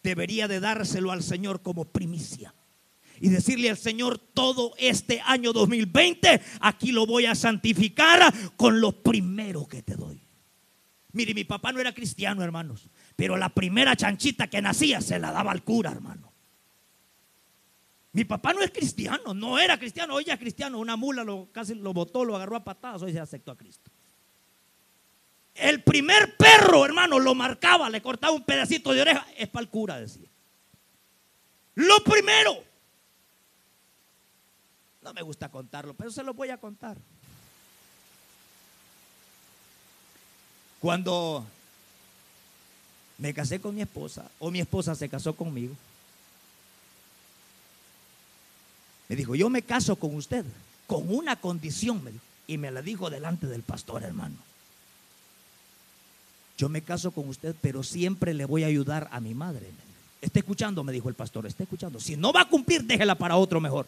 Debería 0.02 0.48
de 0.48 0.58
dárselo 0.58 1.12
al 1.12 1.22
Señor 1.22 1.62
como 1.62 1.84
primicia. 1.84 2.56
Y 3.20 3.28
decirle 3.28 3.70
al 3.70 3.76
Señor, 3.76 4.18
todo 4.18 4.74
este 4.78 5.20
año 5.26 5.52
2020, 5.52 6.42
aquí 6.58 6.90
lo 6.90 7.06
voy 7.06 7.26
a 7.26 7.36
santificar 7.36 8.34
con 8.56 8.80
lo 8.80 9.00
primero 9.00 9.68
que 9.68 9.82
te 9.82 9.94
doy. 9.94 10.20
Mire, 11.12 11.34
mi 11.34 11.44
papá 11.44 11.70
no 11.70 11.78
era 11.78 11.94
cristiano, 11.94 12.42
hermanos. 12.42 12.88
Pero 13.14 13.36
la 13.36 13.50
primera 13.50 13.94
chanchita 13.94 14.50
que 14.50 14.60
nacía 14.60 15.00
se 15.00 15.20
la 15.20 15.30
daba 15.30 15.52
al 15.52 15.62
cura, 15.62 15.92
hermano. 15.92 16.31
Mi 18.12 18.25
papá 18.25 18.52
no 18.52 18.62
es 18.62 18.71
cristiano, 18.71 19.33
no 19.33 19.59
era 19.59 19.78
cristiano, 19.78 20.14
hoy 20.14 20.25
ya 20.25 20.35
es 20.35 20.40
cristiano. 20.40 20.78
Una 20.78 20.97
mula 20.97 21.25
lo, 21.25 21.49
casi 21.50 21.75
lo 21.75 21.95
botó, 21.95 22.25
lo 22.25 22.37
agarró 22.37 22.57
a 22.57 22.64
patadas, 22.64 23.02
hoy 23.02 23.12
se 23.12 23.21
aceptó 23.21 23.52
a 23.52 23.57
Cristo. 23.57 23.90
El 25.54 25.83
primer 25.83 26.37
perro, 26.37 26.85
hermano, 26.85 27.19
lo 27.19 27.35
marcaba, 27.35 27.88
le 27.88 28.02
cortaba 28.02 28.35
un 28.35 28.45
pedacito 28.45 28.92
de 28.92 29.02
oreja, 29.02 29.26
es 29.37 29.49
para 29.49 29.62
el 29.62 29.71
cura, 29.71 29.99
decía. 29.99 30.28
Lo 31.75 32.02
primero. 32.04 32.62
No 35.02 35.12
me 35.14 35.23
gusta 35.23 35.49
contarlo, 35.49 35.95
pero 35.95 36.11
se 36.11 36.23
lo 36.23 36.35
voy 36.35 36.50
a 36.50 36.59
contar. 36.59 36.97
Cuando 40.81 41.47
me 43.19 43.33
casé 43.33 43.61
con 43.61 43.75
mi 43.75 43.83
esposa, 43.83 44.31
o 44.38 44.50
mi 44.50 44.61
esposa 44.61 44.95
se 44.95 45.09
casó 45.09 45.35
conmigo, 45.35 45.75
Me 49.12 49.16
dijo, 49.16 49.35
yo 49.35 49.50
me 49.50 49.61
caso 49.61 49.97
con 49.97 50.14
usted 50.14 50.42
con 50.87 51.14
una 51.14 51.37
condición, 51.37 52.02
y 52.47 52.57
me 52.57 52.71
la 52.71 52.81
dijo 52.81 53.11
delante 53.11 53.47
del 53.47 53.61
pastor, 53.61 54.04
hermano. 54.04 54.37
Yo 56.57 56.71
me 56.71 56.81
caso 56.81 57.11
con 57.11 57.28
usted, 57.28 57.54
pero 57.61 57.83
siempre 57.83 58.33
le 58.33 58.47
voy 58.47 58.64
a 58.64 58.69
ayudar 58.69 59.11
a 59.12 59.21
mi 59.21 59.35
madre. 59.35 59.69
Está 60.23 60.38
escuchando, 60.38 60.83
me 60.83 60.92
dijo 60.92 61.11
el 61.11 61.14
pastor, 61.14 61.45
está 61.45 61.62
escuchando. 61.62 62.00
Si 62.00 62.16
no 62.16 62.33
va 62.33 62.40
a 62.40 62.49
cumplir, 62.49 62.85
déjela 62.85 63.14
para 63.14 63.37
otro 63.37 63.61
mejor. 63.61 63.87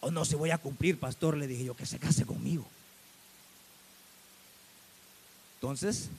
O 0.00 0.10
no, 0.10 0.26
si 0.26 0.34
voy 0.34 0.50
a 0.50 0.58
cumplir, 0.58 1.00
pastor, 1.00 1.34
le 1.34 1.46
dije 1.46 1.64
yo 1.64 1.74
que 1.74 1.86
se 1.86 1.98
case 1.98 2.26
conmigo. 2.26 2.66
Entonces, 5.54 6.10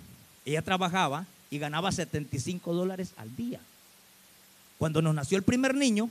ella 0.46 0.64
trabajaba 0.64 1.28
y 1.52 1.60
ganaba 1.60 1.92
75 1.92 2.74
dólares 2.74 3.12
al 3.18 3.36
día. 3.36 3.60
Cuando 4.80 5.00
nos 5.00 5.14
nació 5.14 5.38
el 5.38 5.44
primer 5.44 5.76
niño, 5.76 6.10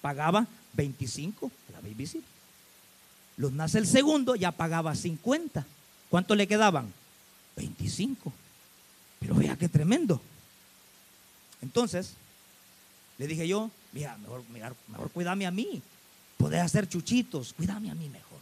pagaba 0.00 0.46
25 0.74 1.50
la 1.72 1.80
babysitter. 1.80 2.34
Los 3.36 3.52
nace 3.52 3.78
el 3.78 3.86
segundo, 3.86 4.36
ya 4.36 4.52
pagaba 4.52 4.94
50. 4.94 5.66
¿Cuánto 6.08 6.34
le 6.34 6.46
quedaban? 6.46 6.92
25. 7.56 8.32
Pero 9.18 9.34
vea 9.34 9.56
qué 9.56 9.68
tremendo. 9.68 10.20
Entonces, 11.62 12.14
le 13.18 13.26
dije 13.26 13.48
yo, 13.48 13.70
mira, 13.92 14.16
mejor, 14.18 15.10
cuídame 15.12 15.46
a 15.46 15.50
mí. 15.50 15.82
Podés 16.36 16.60
hacer 16.60 16.88
chuchitos, 16.88 17.52
cuídame 17.54 17.90
a 17.90 17.94
mí 17.94 18.08
mejor. 18.08 18.38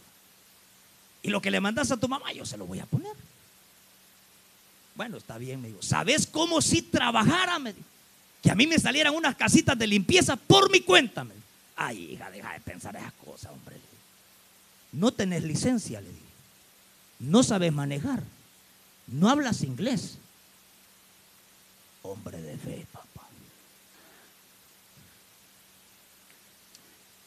Y 1.23 1.29
lo 1.29 1.41
que 1.41 1.51
le 1.51 1.61
mandas 1.61 1.91
a 1.91 1.97
tu 1.97 2.09
mamá, 2.09 2.33
yo 2.33 2.45
se 2.45 2.57
lo 2.57 2.67
voy 2.67 2.81
a 2.81 2.87
poner. 2.87 3.13
Bueno, 4.95 5.17
está 5.17 5.39
bien, 5.39 5.63
me 5.63 5.69
dijo. 5.69 5.83
¿Sabes 5.83 6.27
cómo 6.27 6.61
si 6.61 6.83
trabajara? 6.83 7.59
Que 8.43 8.51
a 8.51 8.55
mí 8.55 8.67
me 8.67 8.79
salieran 8.79 9.15
unas 9.15 9.37
casitas 9.37 9.79
de 9.79 9.87
limpieza 9.87 10.37
por 10.37 10.71
mi 10.71 10.81
cuenta, 10.81 11.25
me 11.25 11.33
dijo. 11.33 11.47
Ay, 11.77 12.13
hija, 12.13 12.31
deja 12.31 12.53
de 12.53 12.61
pensar 12.61 12.97
esas 12.97 13.13
cosas, 13.15 13.53
hombre. 13.53 13.77
No 14.93 15.13
tenés 15.13 15.43
licencia, 15.43 16.01
le 16.01 16.09
dije. 16.09 16.21
No 17.19 17.43
sabes 17.43 17.73
manejar. 17.73 18.23
No 19.07 19.29
hablas 19.29 19.63
inglés. 19.63 20.19
Hombre 22.03 22.41
de 22.41 22.59
fe, 22.59 22.87
papá. 22.93 23.29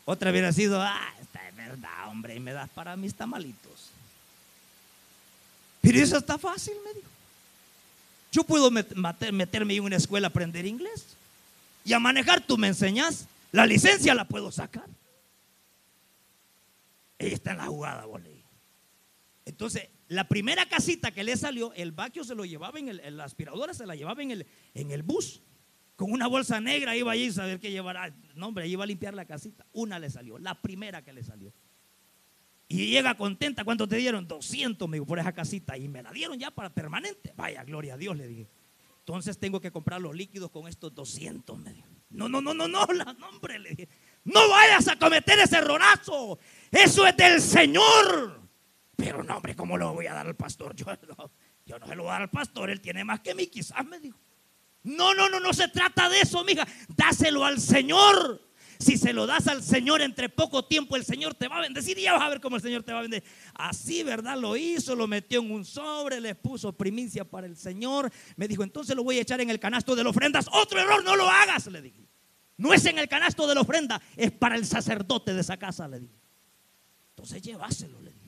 Otra 0.05 0.29
hubiera 0.29 0.53
sido, 0.53 0.81
ah, 0.81 1.13
esta 1.19 1.47
es 1.49 1.55
verdad, 1.55 2.07
hombre, 2.09 2.35
y 2.35 2.39
me 2.39 2.53
das 2.53 2.69
para 2.69 2.95
mis 2.95 3.15
tamalitos. 3.15 3.89
Pero 5.81 5.97
eso 5.97 6.17
está 6.17 6.37
fácil, 6.37 6.75
me 6.85 6.93
dijo. 6.93 7.09
Yo 8.31 8.43
puedo 8.43 8.69
meterme 8.69 9.75
en 9.75 9.83
una 9.83 9.95
escuela 9.95 10.27
a 10.27 10.29
aprender 10.29 10.65
inglés. 10.65 11.05
Y 11.83 11.93
a 11.93 11.99
manejar 11.99 12.41
tú 12.41 12.57
me 12.57 12.67
enseñas. 12.67 13.27
La 13.55 13.65
licencia 13.65 14.13
la 14.13 14.27
puedo 14.27 14.51
sacar. 14.51 14.89
Ella 17.17 17.35
está 17.35 17.51
en 17.51 17.57
la 17.57 17.67
jugada, 17.67 18.05
vos 18.05 18.21
Entonces, 19.45 19.87
la 20.09 20.27
primera 20.27 20.65
casita 20.67 21.11
que 21.11 21.23
le 21.23 21.37
salió, 21.37 21.71
el 21.73 21.93
vaquio 21.93 22.25
se 22.25 22.35
lo 22.35 22.43
llevaba 22.43 22.77
en 22.79 22.89
el, 22.89 23.15
la 23.15 23.23
aspiradora 23.23 23.73
se 23.73 23.85
la 23.85 23.95
llevaba 23.95 24.21
en 24.21 24.31
el, 24.31 24.45
en 24.73 24.91
el 24.91 25.03
bus. 25.03 25.41
Con 25.95 26.11
una 26.11 26.27
bolsa 26.27 26.59
negra 26.59 26.97
iba 26.97 27.13
allí 27.13 27.27
a 27.27 27.31
saber 27.31 27.61
qué 27.61 27.71
llevará. 27.71 28.13
No, 28.35 28.47
hombre, 28.47 28.67
iba 28.67 28.83
a 28.83 28.87
limpiar 28.87 29.13
la 29.13 29.23
casita. 29.23 29.65
Una 29.71 29.99
le 29.99 30.09
salió, 30.09 30.37
la 30.37 30.61
primera 30.61 31.01
que 31.01 31.13
le 31.13 31.23
salió. 31.23 31.53
Y 32.67 32.87
llega 32.87 33.15
contenta. 33.15 33.63
¿Cuánto 33.63 33.87
te 33.87 33.95
dieron? 33.95 34.27
200, 34.27 34.89
me 34.89 34.97
dijo, 34.97 35.05
por 35.05 35.17
esa 35.17 35.31
casita. 35.31 35.77
Y 35.77 35.87
me 35.87 36.03
la 36.03 36.11
dieron 36.11 36.37
ya 36.37 36.51
para 36.51 36.73
permanente. 36.73 37.31
Vaya, 37.37 37.63
gloria 37.63 37.93
a 37.93 37.97
Dios, 37.97 38.17
le 38.17 38.27
dije. 38.27 38.49
Entonces 38.99 39.37
tengo 39.37 39.61
que 39.61 39.71
comprar 39.71 40.01
los 40.01 40.13
líquidos 40.13 40.51
con 40.51 40.67
estos 40.67 40.93
200, 40.93 41.57
me 41.57 41.71
dijo. 41.71 41.94
No, 42.15 42.29
no, 42.29 42.41
no, 42.41 42.53
no, 42.53 42.67
no, 42.67 42.85
la 42.93 43.13
nombre, 43.13 43.59
le 43.59 43.69
dije. 43.69 43.89
No 44.23 44.49
vayas 44.49 44.87
a 44.87 44.95
cometer 44.95 45.37
ese 45.39 45.57
errorazo. 45.57 46.39
Eso 46.71 47.05
es 47.05 47.15
del 47.17 47.41
Señor. 47.41 48.41
Pero 48.95 49.23
no, 49.23 49.37
hombre, 49.37 49.55
¿cómo 49.55 49.77
lo 49.77 49.93
voy 49.93 50.07
a 50.07 50.13
dar 50.13 50.25
al 50.25 50.35
pastor? 50.35 50.75
Yo 50.75 50.85
no, 51.17 51.31
yo 51.65 51.79
no 51.79 51.87
se 51.87 51.95
lo 51.95 52.03
voy 52.03 52.09
a 52.09 52.13
dar 52.13 52.21
al 52.23 52.29
pastor, 52.29 52.69
él 52.69 52.81
tiene 52.81 53.03
más 53.03 53.19
que 53.19 53.35
mí, 53.35 53.47
quizás 53.47 53.85
me 53.85 53.99
dijo. 53.99 54.17
No, 54.83 55.13
no, 55.13 55.29
no, 55.29 55.39
no 55.39 55.53
se 55.53 55.67
trata 55.67 56.09
de 56.09 56.21
eso, 56.21 56.43
mija. 56.43 56.65
Dáselo 56.95 57.43
al 57.43 57.59
Señor. 57.59 58.41
Si 58.77 58.97
se 58.97 59.13
lo 59.13 59.25
das 59.25 59.47
al 59.47 59.63
Señor 59.63 60.01
entre 60.01 60.29
poco 60.29 60.65
tiempo, 60.65 60.95
el 60.95 61.05
Señor 61.05 61.33
te 61.33 61.47
va 61.47 61.57
a 61.57 61.61
bendecir 61.61 61.97
y 61.97 62.03
ya 62.03 62.13
vas 62.13 62.21
a 62.21 62.29
ver 62.29 62.41
cómo 62.41 62.57
el 62.57 62.61
Señor 62.61 62.83
te 62.83 62.91
va 62.91 62.99
a 62.99 63.01
bendecir. 63.01 63.27
Así, 63.53 64.03
¿verdad? 64.03 64.37
Lo 64.37 64.55
hizo, 64.57 64.95
lo 64.95 65.07
metió 65.07 65.39
en 65.39 65.51
un 65.51 65.65
sobre, 65.65 66.19
le 66.19 66.35
puso 66.35 66.73
primicia 66.73 67.23
para 67.23 67.47
el 67.47 67.55
Señor. 67.55 68.11
Me 68.35 68.47
dijo, 68.47 68.63
entonces 68.63 68.95
lo 68.95 69.03
voy 69.03 69.17
a 69.17 69.21
echar 69.21 69.39
en 69.41 69.49
el 69.49 69.59
canasto 69.59 69.95
de 69.95 70.03
las 70.03 70.11
ofrendas. 70.11 70.47
Otro 70.51 70.79
error, 70.79 71.03
no 71.03 71.15
lo 71.15 71.29
hagas, 71.29 71.67
le 71.67 71.81
dije. 71.81 72.04
No 72.57 72.73
es 72.73 72.85
en 72.85 72.97
el 72.99 73.07
canasto 73.07 73.47
de 73.47 73.55
la 73.55 73.61
ofrenda, 73.61 74.01
es 74.15 74.31
para 74.31 74.55
el 74.55 74.65
sacerdote 74.65 75.33
de 75.33 75.41
esa 75.41 75.57
casa, 75.57 75.87
le 75.87 75.99
dije. 75.99 76.15
Entonces 77.09 77.41
llévaselo, 77.41 77.99
le 78.01 78.11
dije. 78.11 78.25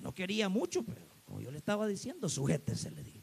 No 0.00 0.14
quería 0.14 0.48
mucho, 0.48 0.84
pero 0.84 1.00
como 1.24 1.40
yo 1.40 1.50
le 1.50 1.58
estaba 1.58 1.86
diciendo, 1.86 2.28
sujétese, 2.28 2.90
le 2.90 3.02
dije. 3.02 3.22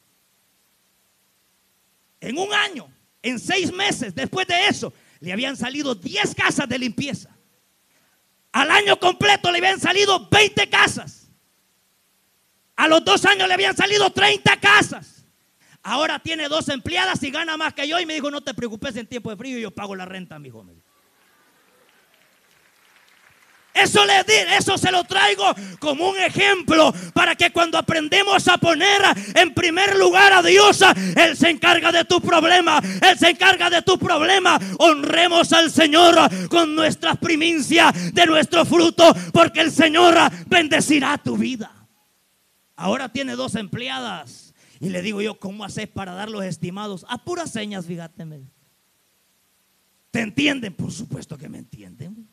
En 2.20 2.38
un 2.38 2.54
año, 2.54 2.88
en 3.22 3.40
seis 3.40 3.72
meses 3.72 4.14
después 4.14 4.48
de 4.48 4.68
eso, 4.68 4.94
le 5.20 5.32
habían 5.32 5.56
salido 5.56 5.96
10 5.96 6.36
casas 6.36 6.68
de 6.68 6.78
limpieza. 6.78 7.36
Al 8.52 8.72
año 8.72 9.00
completo 9.00 9.52
le 9.52 9.58
habían 9.60 9.80
salido 9.80 10.28
20 10.30 10.70
casas. 10.70 11.30
A 12.76 12.88
los 12.88 13.04
dos 13.04 13.26
años 13.26 13.48
le 13.48 13.54
habían 13.54 13.76
salido 13.76 14.10
30 14.12 14.60
casas. 14.60 15.15
Ahora 15.88 16.18
tiene 16.18 16.50
dos 16.50 16.68
empleadas 16.70 17.22
y 17.22 17.30
gana 17.30 17.58
más 17.58 17.76
que 17.76 17.88
yo. 17.88 18.00
Y 18.00 18.08
me 18.08 18.16
dijo, 18.16 18.32
no 18.32 18.42
te 18.42 18.56
preocupes 18.56 18.96
en 18.96 19.06
tiempo 19.06 19.30
de 19.30 19.38
frío, 19.38 19.60
yo 19.60 19.70
pago 19.70 19.96
la 19.96 20.04
renta, 20.04 20.40
mi 20.40 20.48
hijo. 20.48 20.66
Eso 23.72 24.04
le 24.04 24.24
di, 24.24 24.34
eso 24.58 24.80
se 24.80 24.92
lo 24.92 25.04
traigo 25.04 25.54
como 25.80 26.10
un 26.10 26.18
ejemplo 26.18 26.92
para 27.14 27.36
que 27.36 27.52
cuando 27.52 27.78
aprendemos 27.78 28.48
a 28.48 28.58
poner 28.58 29.00
en 29.36 29.54
primer 29.54 29.96
lugar 29.98 30.34
a 30.34 30.42
Dios, 30.42 30.82
Él 31.16 31.38
se 31.38 31.52
encarga 31.52 31.92
de 31.92 32.04
tu 32.04 32.20
problema, 32.20 32.82
Él 33.02 33.20
se 33.20 33.30
encarga 33.30 33.70
de 33.70 33.84
tu 33.84 34.00
problema. 34.00 34.58
Honremos 34.80 35.54
al 35.54 35.70
Señor 35.70 36.16
con 36.50 36.74
nuestras 36.74 37.18
primicias 37.18 38.12
de 38.12 38.26
nuestro 38.26 38.66
fruto, 38.66 39.14
porque 39.32 39.62
el 39.62 39.72
Señor 39.72 40.16
bendecirá 40.48 41.20
tu 41.20 41.38
vida. 41.38 41.72
Ahora 42.76 43.10
tiene 43.10 43.36
dos 43.36 43.54
empleadas 43.54 44.45
y 44.80 44.90
le 44.90 45.02
digo 45.02 45.22
yo, 45.22 45.40
¿cómo 45.40 45.64
haces 45.64 45.88
para 45.88 46.14
dar 46.14 46.30
los 46.30 46.44
estimados? 46.44 47.06
A 47.10 47.24
puras 47.24 47.52
señas, 47.52 47.86
fíjate. 47.86 48.26
¿Te 50.12 50.22
entienden? 50.22 50.74
Por 50.74 50.92
supuesto 50.92 51.38
que 51.38 51.50
me 51.50 51.58
entienden. 51.58 52.28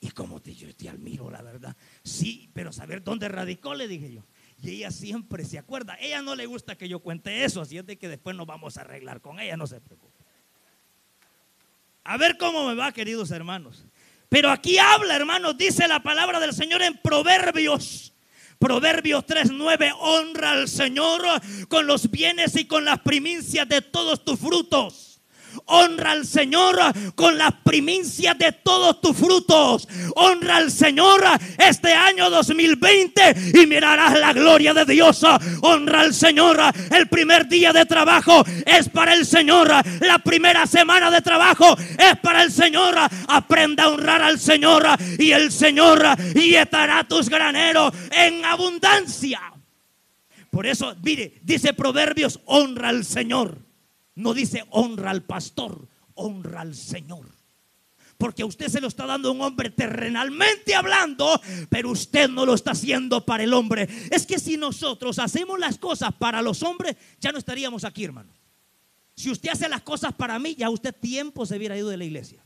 Y 0.00 0.10
como 0.10 0.40
te, 0.40 0.54
yo 0.54 0.74
te 0.74 0.88
admiro, 0.88 1.30
la 1.30 1.42
verdad. 1.42 1.76
Sí, 2.02 2.50
pero 2.52 2.72
saber 2.72 3.02
dónde 3.02 3.28
radicó, 3.28 3.74
le 3.74 3.88
dije 3.88 4.12
yo. 4.12 4.24
Y 4.62 4.70
ella 4.70 4.90
siempre 4.90 5.44
se 5.44 5.58
acuerda. 5.58 5.96
Ella 6.00 6.22
no 6.22 6.34
le 6.34 6.46
gusta 6.46 6.76
que 6.76 6.88
yo 6.88 7.00
cuente 7.00 7.44
eso, 7.44 7.60
así 7.60 7.78
es 7.78 7.86
de 7.86 7.98
que 7.98 8.08
después 8.08 8.36
nos 8.36 8.46
vamos 8.46 8.76
a 8.76 8.82
arreglar 8.82 9.20
con 9.20 9.40
ella, 9.40 9.56
no 9.56 9.66
se 9.66 9.80
preocupe. 9.80 10.24
A 12.04 12.16
ver 12.16 12.38
cómo 12.38 12.66
me 12.68 12.74
va, 12.74 12.92
queridos 12.92 13.30
hermanos. 13.30 13.84
Pero 14.28 14.50
aquí 14.50 14.78
habla, 14.78 15.16
hermanos, 15.16 15.56
dice 15.56 15.86
la 15.88 16.02
palabra 16.02 16.40
del 16.40 16.52
Señor 16.52 16.82
en 16.82 16.96
Proverbios. 16.98 18.12
Proverbios 18.58 19.24
3:9, 19.26 19.92
honra 20.00 20.52
al 20.52 20.68
Señor 20.68 21.22
con 21.68 21.86
los 21.86 22.10
bienes 22.10 22.56
y 22.56 22.66
con 22.66 22.84
las 22.84 23.00
primicias 23.00 23.68
de 23.68 23.82
todos 23.82 24.24
tus 24.24 24.38
frutos 24.38 25.05
Honra 25.66 26.12
al 26.12 26.26
Señor 26.26 26.76
con 27.14 27.36
las 27.38 27.52
primicias 27.64 28.36
de 28.38 28.52
todos 28.52 29.00
tus 29.00 29.16
frutos. 29.16 29.88
Honra 30.14 30.56
al 30.56 30.70
Señor 30.70 31.22
este 31.58 31.92
año 31.92 32.30
2020 32.30 33.52
y 33.62 33.66
mirarás 33.66 34.18
la 34.18 34.32
gloria 34.32 34.74
de 34.74 34.84
Dios. 34.84 35.24
Honra 35.62 36.00
al 36.00 36.14
Señor. 36.14 36.58
El 36.90 37.08
primer 37.08 37.48
día 37.48 37.72
de 37.72 37.86
trabajo 37.86 38.44
es 38.64 38.88
para 38.88 39.14
el 39.14 39.26
Señor. 39.26 39.68
La 40.00 40.18
primera 40.18 40.66
semana 40.66 41.10
de 41.10 41.20
trabajo 41.20 41.76
es 41.78 42.18
para 42.22 42.42
el 42.42 42.52
Señor. 42.52 42.94
Aprenda 43.28 43.84
a 43.84 43.88
honrar 43.88 44.22
al 44.22 44.38
Señor 44.38 44.86
y 45.18 45.32
el 45.32 45.50
Señor 45.52 46.02
y 46.34 46.54
estará 46.54 47.04
tus 47.04 47.28
graneros 47.28 47.92
en 48.10 48.44
abundancia. 48.44 49.40
Por 50.50 50.66
eso, 50.66 50.96
mire, 51.02 51.34
dice 51.42 51.74
Proverbios, 51.74 52.40
honra 52.46 52.88
al 52.88 53.04
Señor. 53.04 53.65
No 54.16 54.34
dice 54.34 54.64
honra 54.70 55.10
al 55.10 55.22
pastor, 55.22 55.88
honra 56.14 56.62
al 56.62 56.74
Señor. 56.74 57.30
Porque 58.18 58.42
a 58.42 58.46
usted 58.46 58.68
se 58.68 58.80
lo 58.80 58.88
está 58.88 59.04
dando 59.04 59.30
un 59.30 59.42
hombre 59.42 59.68
terrenalmente 59.68 60.74
hablando, 60.74 61.38
pero 61.68 61.90
usted 61.90 62.30
no 62.30 62.46
lo 62.46 62.54
está 62.54 62.70
haciendo 62.70 63.24
para 63.26 63.44
el 63.44 63.52
hombre. 63.52 63.88
Es 64.10 64.26
que 64.26 64.38
si 64.38 64.56
nosotros 64.56 65.18
hacemos 65.18 65.58
las 65.58 65.76
cosas 65.76 66.14
para 66.14 66.40
los 66.40 66.62
hombres, 66.62 66.96
ya 67.20 67.30
no 67.30 67.38
estaríamos 67.38 67.84
aquí, 67.84 68.04
hermano. 68.04 68.32
Si 69.14 69.30
usted 69.30 69.50
hace 69.50 69.68
las 69.68 69.82
cosas 69.82 70.14
para 70.14 70.38
mí, 70.38 70.54
ya 70.54 70.70
usted 70.70 70.94
tiempo 70.94 71.44
se 71.44 71.56
hubiera 71.56 71.76
ido 71.76 71.88
de 71.88 71.98
la 71.98 72.04
iglesia. 72.04 72.45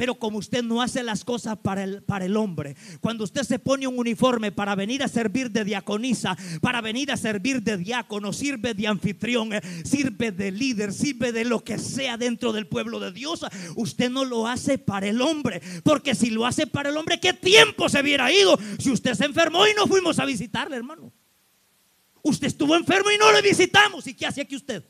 Pero 0.00 0.14
como 0.14 0.38
usted 0.38 0.62
no 0.62 0.80
hace 0.80 1.02
las 1.02 1.26
cosas 1.26 1.58
para 1.58 1.84
el, 1.84 2.02
para 2.02 2.24
el 2.24 2.34
hombre, 2.38 2.74
cuando 3.02 3.22
usted 3.22 3.42
se 3.42 3.58
pone 3.58 3.86
un 3.86 3.98
uniforme 3.98 4.50
para 4.50 4.74
venir 4.74 5.02
a 5.02 5.08
servir 5.08 5.50
de 5.50 5.62
diaconisa, 5.62 6.38
para 6.62 6.80
venir 6.80 7.12
a 7.12 7.18
servir 7.18 7.62
de 7.62 7.76
diácono, 7.76 8.32
sirve 8.32 8.72
de 8.72 8.86
anfitrión, 8.86 9.52
eh, 9.52 9.60
sirve 9.84 10.32
de 10.32 10.52
líder, 10.52 10.94
sirve 10.94 11.32
de 11.32 11.44
lo 11.44 11.62
que 11.62 11.76
sea 11.76 12.16
dentro 12.16 12.54
del 12.54 12.66
pueblo 12.66 12.98
de 12.98 13.12
Dios, 13.12 13.44
usted 13.76 14.08
no 14.08 14.24
lo 14.24 14.46
hace 14.46 14.78
para 14.78 15.06
el 15.06 15.20
hombre. 15.20 15.60
Porque 15.84 16.14
si 16.14 16.30
lo 16.30 16.46
hace 16.46 16.66
para 16.66 16.88
el 16.88 16.96
hombre, 16.96 17.20
¿qué 17.20 17.34
tiempo 17.34 17.90
se 17.90 18.00
hubiera 18.00 18.32
ido 18.32 18.58
si 18.78 18.90
usted 18.90 19.12
se 19.12 19.26
enfermó 19.26 19.66
y 19.66 19.74
no 19.74 19.86
fuimos 19.86 20.18
a 20.18 20.24
visitarle, 20.24 20.76
hermano? 20.76 21.12
Usted 22.22 22.46
estuvo 22.46 22.74
enfermo 22.74 23.10
y 23.10 23.18
no 23.18 23.30
le 23.32 23.42
visitamos. 23.42 24.06
¿Y 24.06 24.14
qué 24.14 24.24
hacía 24.24 24.44
aquí 24.44 24.56
usted? 24.56 24.82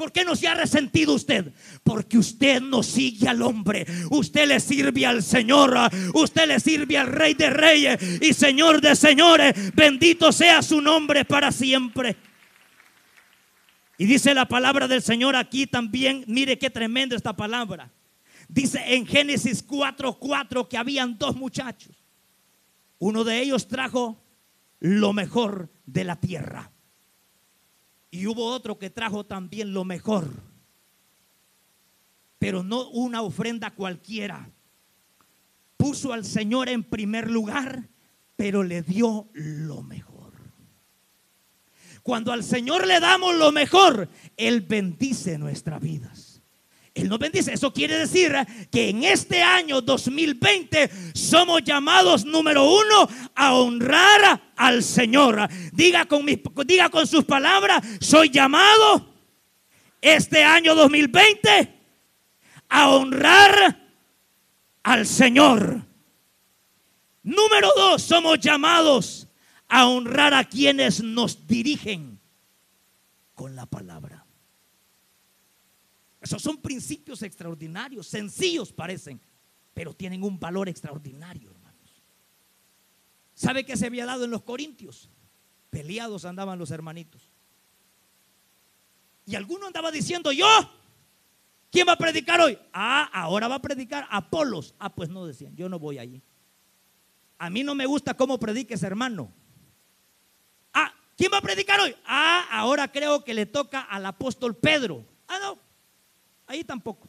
¿Por 0.00 0.12
qué 0.12 0.24
no 0.24 0.34
se 0.34 0.48
ha 0.48 0.54
resentido 0.54 1.12
usted? 1.12 1.52
Porque 1.82 2.16
usted 2.16 2.62
no 2.62 2.82
sigue 2.82 3.28
al 3.28 3.42
hombre. 3.42 3.84
Usted 4.08 4.48
le 4.48 4.58
sirve 4.58 5.04
al 5.04 5.22
Señor. 5.22 5.76
Usted 6.14 6.48
le 6.48 6.58
sirve 6.58 6.96
al 6.96 7.08
Rey 7.08 7.34
de 7.34 7.50
Reyes 7.50 7.98
y 8.22 8.32
Señor 8.32 8.80
de 8.80 8.96
Señores. 8.96 9.74
Bendito 9.74 10.32
sea 10.32 10.62
su 10.62 10.80
nombre 10.80 11.26
para 11.26 11.52
siempre. 11.52 12.16
Y 13.98 14.06
dice 14.06 14.32
la 14.32 14.48
palabra 14.48 14.88
del 14.88 15.02
Señor 15.02 15.36
aquí 15.36 15.66
también. 15.66 16.24
Mire 16.26 16.58
qué 16.58 16.70
tremenda 16.70 17.14
esta 17.14 17.36
palabra. 17.36 17.92
Dice 18.48 18.82
en 18.94 19.06
Génesis 19.06 19.62
4:4 19.62 20.66
que 20.66 20.78
habían 20.78 21.18
dos 21.18 21.36
muchachos. 21.36 21.94
Uno 22.98 23.22
de 23.22 23.42
ellos 23.42 23.68
trajo 23.68 24.24
lo 24.78 25.12
mejor 25.12 25.70
de 25.84 26.04
la 26.04 26.16
tierra. 26.16 26.72
Y 28.10 28.26
hubo 28.26 28.46
otro 28.46 28.78
que 28.78 28.90
trajo 28.90 29.24
también 29.24 29.72
lo 29.72 29.84
mejor. 29.84 30.28
Pero 32.38 32.62
no 32.62 32.88
una 32.90 33.22
ofrenda 33.22 33.70
cualquiera. 33.70 34.50
Puso 35.76 36.12
al 36.12 36.24
Señor 36.24 36.68
en 36.68 36.82
primer 36.82 37.30
lugar, 37.30 37.88
pero 38.36 38.62
le 38.62 38.82
dio 38.82 39.28
lo 39.32 39.82
mejor. 39.82 40.10
Cuando 42.02 42.32
al 42.32 42.42
Señor 42.42 42.86
le 42.86 42.98
damos 42.98 43.34
lo 43.36 43.52
mejor, 43.52 44.08
Él 44.36 44.62
bendice 44.62 45.38
nuestras 45.38 45.80
vidas. 45.80 46.29
Él 47.00 47.08
nos 47.08 47.18
bendice. 47.18 47.52
Eso 47.52 47.72
quiere 47.72 47.98
decir 47.98 48.32
que 48.70 48.90
en 48.90 49.04
este 49.04 49.42
año 49.42 49.80
2020 49.80 50.90
somos 51.14 51.62
llamados, 51.64 52.24
número 52.24 52.64
uno, 52.64 53.08
a 53.34 53.54
honrar 53.54 54.52
al 54.56 54.82
Señor. 54.82 55.48
Diga 55.72 56.06
con, 56.06 56.26
diga 56.66 56.90
con 56.90 57.06
sus 57.06 57.24
palabras, 57.24 57.82
soy 58.00 58.30
llamado 58.30 59.14
este 60.00 60.44
año 60.44 60.74
2020 60.74 61.74
a 62.68 62.90
honrar 62.90 63.78
al 64.82 65.06
Señor. 65.06 65.82
Número 67.22 67.68
dos, 67.76 68.02
somos 68.02 68.40
llamados 68.40 69.28
a 69.68 69.86
honrar 69.86 70.34
a 70.34 70.44
quienes 70.44 71.02
nos 71.02 71.46
dirigen 71.46 72.20
con 73.34 73.56
la 73.56 73.66
palabra. 73.66 74.26
Esos 76.20 76.42
son 76.42 76.58
principios 76.58 77.22
extraordinarios, 77.22 78.06
sencillos 78.06 78.72
parecen, 78.72 79.20
pero 79.72 79.94
tienen 79.94 80.22
un 80.22 80.38
valor 80.38 80.68
extraordinario, 80.68 81.50
hermanos. 81.50 82.02
¿Sabe 83.34 83.64
qué 83.64 83.76
se 83.76 83.86
había 83.86 84.04
dado 84.04 84.24
en 84.24 84.30
los 84.30 84.42
Corintios? 84.42 85.08
Peleados 85.70 86.26
andaban 86.26 86.58
los 86.58 86.70
hermanitos. 86.70 87.30
Y 89.24 89.34
alguno 89.34 89.66
andaba 89.66 89.90
diciendo, 89.90 90.32
yo, 90.32 90.46
¿quién 91.70 91.86
va 91.88 91.92
a 91.92 91.96
predicar 91.96 92.40
hoy? 92.40 92.58
Ah, 92.72 93.08
ahora 93.12 93.48
va 93.48 93.54
a 93.54 93.62
predicar 93.62 94.06
Apolos. 94.10 94.74
Ah, 94.78 94.94
pues 94.94 95.08
no 95.08 95.24
decían, 95.24 95.56
yo 95.56 95.68
no 95.68 95.78
voy 95.78 95.98
allí. 95.98 96.20
A 97.38 97.48
mí 97.48 97.62
no 97.62 97.74
me 97.74 97.86
gusta 97.86 98.12
cómo 98.12 98.38
prediques, 98.38 98.82
hermano. 98.82 99.32
Ah, 100.74 100.92
¿quién 101.16 101.32
va 101.32 101.38
a 101.38 101.42
predicar 101.42 101.80
hoy? 101.80 101.96
Ah, 102.04 102.46
ahora 102.50 102.92
creo 102.92 103.24
que 103.24 103.32
le 103.32 103.46
toca 103.46 103.80
al 103.80 104.04
apóstol 104.04 104.54
Pedro. 104.54 105.06
Ah, 105.26 105.38
no, 105.40 105.58
Ahí 106.50 106.64
tampoco. 106.64 107.06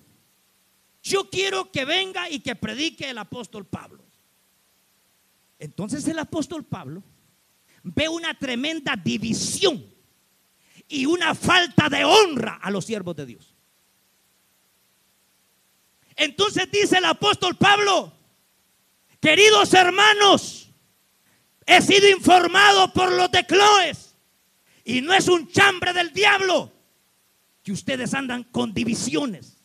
yo 1.01 1.27
quiero 1.31 1.71
que 1.71 1.83
venga 1.83 2.29
y 2.29 2.41
que 2.41 2.55
predique 2.55 3.09
el 3.09 3.17
apóstol 3.17 3.65
Pablo. 3.65 4.03
Entonces 5.57 6.07
el 6.07 6.19
apóstol 6.19 6.63
Pablo 6.63 7.01
ve 7.81 8.07
una 8.07 8.37
tremenda 8.37 8.95
división 8.95 9.83
y 10.87 11.07
una 11.07 11.33
falta 11.33 11.89
de 11.89 12.05
honra 12.05 12.59
a 12.61 12.69
los 12.69 12.85
siervos 12.85 13.15
de 13.15 13.25
Dios. 13.25 13.55
Entonces 16.15 16.69
dice 16.71 16.99
el 16.99 17.05
apóstol 17.05 17.57
Pablo, 17.57 18.13
queridos 19.19 19.73
hermanos, 19.73 20.69
he 21.65 21.81
sido 21.81 22.07
informado 22.11 22.93
por 22.93 23.11
los 23.11 23.31
de 23.31 23.43
Cloes 23.47 24.15
y 24.85 25.01
no 25.01 25.15
es 25.15 25.27
un 25.27 25.47
chambre 25.47 25.93
del 25.93 26.13
diablo 26.13 26.71
que 27.63 27.71
ustedes 27.71 28.13
andan 28.13 28.43
con 28.43 28.73
divisiones. 28.73 29.57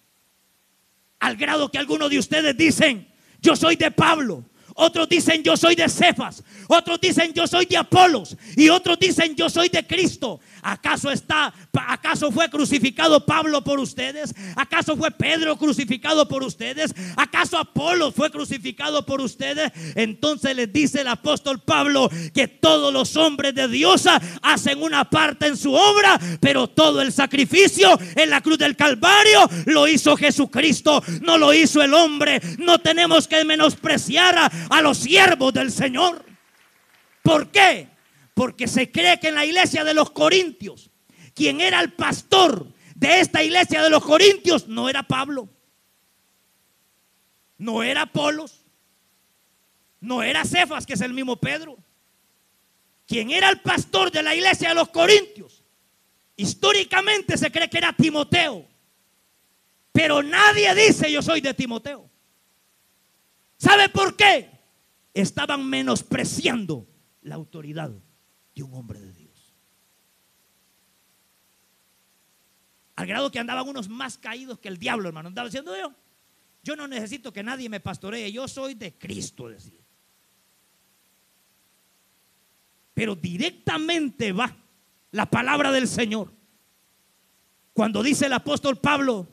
Al 1.18 1.36
grado 1.36 1.70
que 1.70 1.78
algunos 1.78 2.10
de 2.10 2.18
ustedes 2.18 2.56
dicen, 2.56 3.08
yo 3.40 3.56
soy 3.56 3.76
de 3.76 3.90
Pablo, 3.90 4.44
otros 4.74 5.08
dicen 5.08 5.42
yo 5.42 5.56
soy 5.56 5.74
de 5.74 5.88
Cefas, 5.88 6.44
otros 6.68 7.00
dicen 7.00 7.32
yo 7.32 7.46
soy 7.46 7.64
de 7.64 7.78
Apolos 7.78 8.36
y 8.56 8.68
otros 8.68 8.98
dicen 8.98 9.34
yo 9.34 9.48
soy 9.48 9.70
de 9.70 9.86
Cristo. 9.86 10.40
¿Acaso 10.66 11.12
está 11.12 11.54
acaso 11.72 12.32
fue 12.32 12.50
crucificado 12.50 13.24
Pablo 13.24 13.62
por 13.62 13.78
ustedes? 13.78 14.34
¿Acaso 14.56 14.96
fue 14.96 15.12
Pedro 15.12 15.56
crucificado 15.56 16.26
por 16.26 16.42
ustedes? 16.42 16.92
¿Acaso 17.16 17.56
Apolos 17.56 18.12
fue 18.16 18.32
crucificado 18.32 19.06
por 19.06 19.20
ustedes? 19.20 19.70
Entonces 19.94 20.56
les 20.56 20.72
dice 20.72 21.02
el 21.02 21.08
apóstol 21.08 21.60
Pablo 21.60 22.10
que 22.34 22.48
todos 22.48 22.92
los 22.92 23.16
hombres 23.16 23.54
de 23.54 23.68
Dios 23.68 24.08
hacen 24.42 24.82
una 24.82 25.08
parte 25.08 25.46
en 25.46 25.56
su 25.56 25.72
obra, 25.72 26.18
pero 26.40 26.66
todo 26.66 27.00
el 27.00 27.12
sacrificio 27.12 27.96
en 28.16 28.28
la 28.28 28.40
cruz 28.40 28.58
del 28.58 28.74
Calvario 28.74 29.48
lo 29.66 29.86
hizo 29.86 30.16
Jesucristo, 30.16 31.00
no 31.22 31.38
lo 31.38 31.54
hizo 31.54 31.80
el 31.80 31.94
hombre. 31.94 32.40
No 32.58 32.80
tenemos 32.80 33.28
que 33.28 33.44
menospreciar 33.44 34.50
a 34.68 34.80
los 34.82 34.98
siervos 34.98 35.54
del 35.54 35.70
Señor. 35.70 36.24
¿Por 37.22 37.52
qué? 37.52 37.95
Porque 38.36 38.68
se 38.68 38.92
cree 38.92 39.18
que 39.18 39.28
en 39.28 39.34
la 39.34 39.46
iglesia 39.46 39.82
de 39.82 39.94
los 39.94 40.10
Corintios, 40.10 40.90
quien 41.32 41.58
era 41.62 41.80
el 41.80 41.94
pastor 41.94 42.70
de 42.94 43.20
esta 43.20 43.42
iglesia 43.42 43.82
de 43.82 43.88
los 43.88 44.04
Corintios, 44.04 44.68
no 44.68 44.90
era 44.90 45.04
Pablo, 45.04 45.48
no 47.56 47.82
era 47.82 48.02
Apolos, 48.02 48.62
no 50.00 50.22
era 50.22 50.44
Cefas, 50.44 50.84
que 50.84 50.92
es 50.92 51.00
el 51.00 51.14
mismo 51.14 51.40
Pedro. 51.40 51.78
Quien 53.06 53.30
era 53.30 53.48
el 53.48 53.62
pastor 53.62 54.12
de 54.12 54.22
la 54.22 54.34
iglesia 54.34 54.68
de 54.68 54.74
los 54.74 54.90
Corintios, 54.90 55.64
históricamente 56.36 57.38
se 57.38 57.50
cree 57.50 57.70
que 57.70 57.78
era 57.78 57.94
Timoteo. 57.94 58.66
Pero 59.92 60.22
nadie 60.22 60.74
dice 60.74 61.10
yo 61.10 61.22
soy 61.22 61.40
de 61.40 61.54
Timoteo. 61.54 62.10
¿Sabe 63.56 63.88
por 63.88 64.14
qué? 64.14 64.50
Estaban 65.14 65.66
menospreciando 65.66 66.86
la 67.22 67.36
autoridad 67.36 67.90
de 68.56 68.62
un 68.62 68.74
hombre 68.74 68.98
de 68.98 69.12
Dios. 69.12 69.54
Al 72.96 73.06
grado 73.06 73.30
que 73.30 73.38
andaban 73.38 73.68
unos 73.68 73.88
más 73.88 74.16
caídos 74.16 74.58
que 74.58 74.68
el 74.68 74.78
diablo, 74.78 75.08
hermano. 75.08 75.28
Andaba 75.28 75.46
diciendo 75.46 75.76
yo, 75.76 75.94
yo 76.62 76.74
no 76.74 76.88
necesito 76.88 77.32
que 77.32 77.42
nadie 77.42 77.68
me 77.68 77.78
pastoree, 77.78 78.32
yo 78.32 78.48
soy 78.48 78.74
de 78.74 78.96
Cristo, 78.96 79.48
decía. 79.48 79.84
Pero 82.94 83.14
directamente 83.14 84.32
va 84.32 84.56
la 85.10 85.26
palabra 85.26 85.70
del 85.70 85.86
Señor. 85.86 86.32
Cuando 87.74 88.02
dice 88.02 88.24
el 88.24 88.32
apóstol 88.32 88.78
Pablo, 88.78 89.28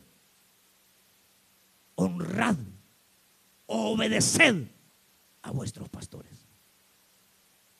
honrad 1.95 2.57
obedeced 3.67 4.67
a 5.43 5.51
vuestros 5.51 5.87
pastores. 5.87 6.45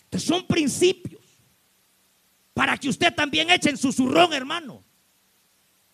Entonces 0.05 0.29
son 0.29 0.47
principios 0.47 1.02
para 2.53 2.77
que 2.77 2.89
usted 2.89 3.13
también 3.13 3.49
eche 3.49 3.69
en 3.69 3.77
su 3.77 3.91
zurrón, 3.91 4.33
hermano, 4.33 4.83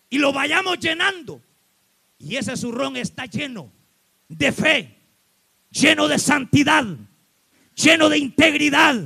y 0.08 0.18
lo 0.18 0.32
vayamos 0.32 0.78
llenando. 0.78 1.42
Y 2.18 2.36
ese 2.36 2.56
zurrón 2.56 2.96
está 2.96 3.24
lleno 3.26 3.72
de 4.28 4.52
fe, 4.52 4.98
lleno 5.70 6.06
de 6.06 6.18
santidad, 6.18 6.84
lleno 7.74 8.08
de 8.08 8.18
integridad, 8.18 8.96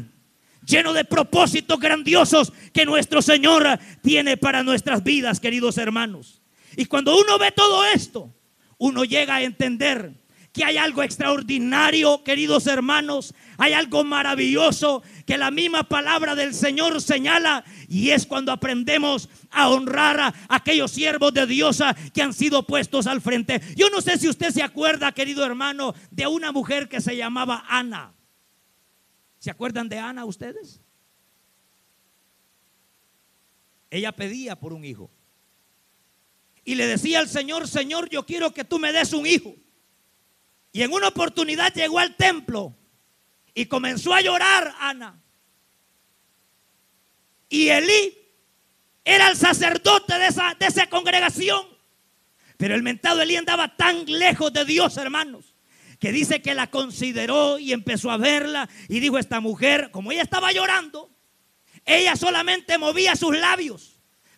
lleno 0.66 0.92
de 0.92 1.04
propósitos 1.04 1.78
grandiosos 1.78 2.52
que 2.72 2.84
nuestro 2.84 3.22
Señor 3.22 3.78
tiene 4.02 4.36
para 4.36 4.62
nuestras 4.62 5.04
vidas, 5.04 5.38
queridos 5.38 5.78
hermanos. 5.78 6.42
Y 6.76 6.86
cuando 6.86 7.16
uno 7.16 7.38
ve 7.38 7.52
todo 7.52 7.84
esto, 7.84 8.34
uno 8.78 9.04
llega 9.04 9.36
a 9.36 9.42
entender 9.42 10.23
que 10.54 10.64
hay 10.64 10.76
algo 10.76 11.02
extraordinario, 11.02 12.22
queridos 12.22 12.68
hermanos, 12.68 13.34
hay 13.58 13.72
algo 13.72 14.04
maravilloso 14.04 15.02
que 15.26 15.36
la 15.36 15.50
misma 15.50 15.82
palabra 15.88 16.36
del 16.36 16.54
Señor 16.54 17.02
señala 17.02 17.64
y 17.88 18.10
es 18.10 18.24
cuando 18.24 18.52
aprendemos 18.52 19.28
a 19.50 19.68
honrar 19.68 20.20
a 20.20 20.34
aquellos 20.48 20.92
siervos 20.92 21.34
de 21.34 21.48
Dios 21.48 21.82
que 22.14 22.22
han 22.22 22.32
sido 22.32 22.64
puestos 22.68 23.08
al 23.08 23.20
frente. 23.20 23.60
Yo 23.74 23.90
no 23.90 24.00
sé 24.00 24.16
si 24.16 24.28
usted 24.28 24.52
se 24.52 24.62
acuerda, 24.62 25.10
querido 25.10 25.44
hermano, 25.44 25.92
de 26.12 26.28
una 26.28 26.52
mujer 26.52 26.88
que 26.88 27.00
se 27.00 27.16
llamaba 27.16 27.64
Ana. 27.68 28.14
¿Se 29.40 29.50
acuerdan 29.50 29.88
de 29.88 29.98
Ana 29.98 30.24
ustedes? 30.24 30.80
Ella 33.90 34.12
pedía 34.12 34.54
por 34.54 34.72
un 34.72 34.84
hijo. 34.84 35.10
Y 36.64 36.76
le 36.76 36.86
decía 36.86 37.18
al 37.18 37.28
Señor, 37.28 37.66
Señor, 37.66 38.08
yo 38.08 38.24
quiero 38.24 38.54
que 38.54 38.64
tú 38.64 38.78
me 38.78 38.92
des 38.92 39.12
un 39.12 39.26
hijo. 39.26 39.56
Y 40.74 40.82
en 40.82 40.92
una 40.92 41.06
oportunidad 41.06 41.72
llegó 41.72 42.00
al 42.00 42.16
templo 42.16 42.76
y 43.54 43.66
comenzó 43.66 44.12
a 44.12 44.20
llorar 44.20 44.74
Ana. 44.80 45.22
Y 47.48 47.68
Elí 47.68 48.18
era 49.04 49.28
el 49.28 49.36
sacerdote 49.36 50.18
de 50.18 50.26
esa, 50.26 50.86
congregación. 50.90 51.64
Pero 52.56 52.74
el 52.74 52.82
mentado 52.82 53.22
Elí 53.22 53.36
andaba 53.36 53.76
tan 53.76 54.04
lejos 54.04 54.52
de 54.52 54.64
Dios, 54.64 54.96
hermanos, 54.96 55.54
que 56.00 56.10
dice 56.10 56.42
que 56.42 56.56
la 56.56 56.68
consideró 56.68 57.60
y 57.60 57.72
empezó 57.72 58.10
a 58.10 58.16
verla 58.16 58.68
y 58.88 58.98
dijo, 58.98 59.16
esta 59.16 59.38
mujer, 59.38 59.92
como 59.92 60.10
ella 60.10 60.22
estaba 60.22 60.50
llorando, 60.50 61.08
ella 61.84 62.16
solamente 62.16 62.78
movía 62.78 63.14
sus 63.14 63.38
labios. 63.38 63.93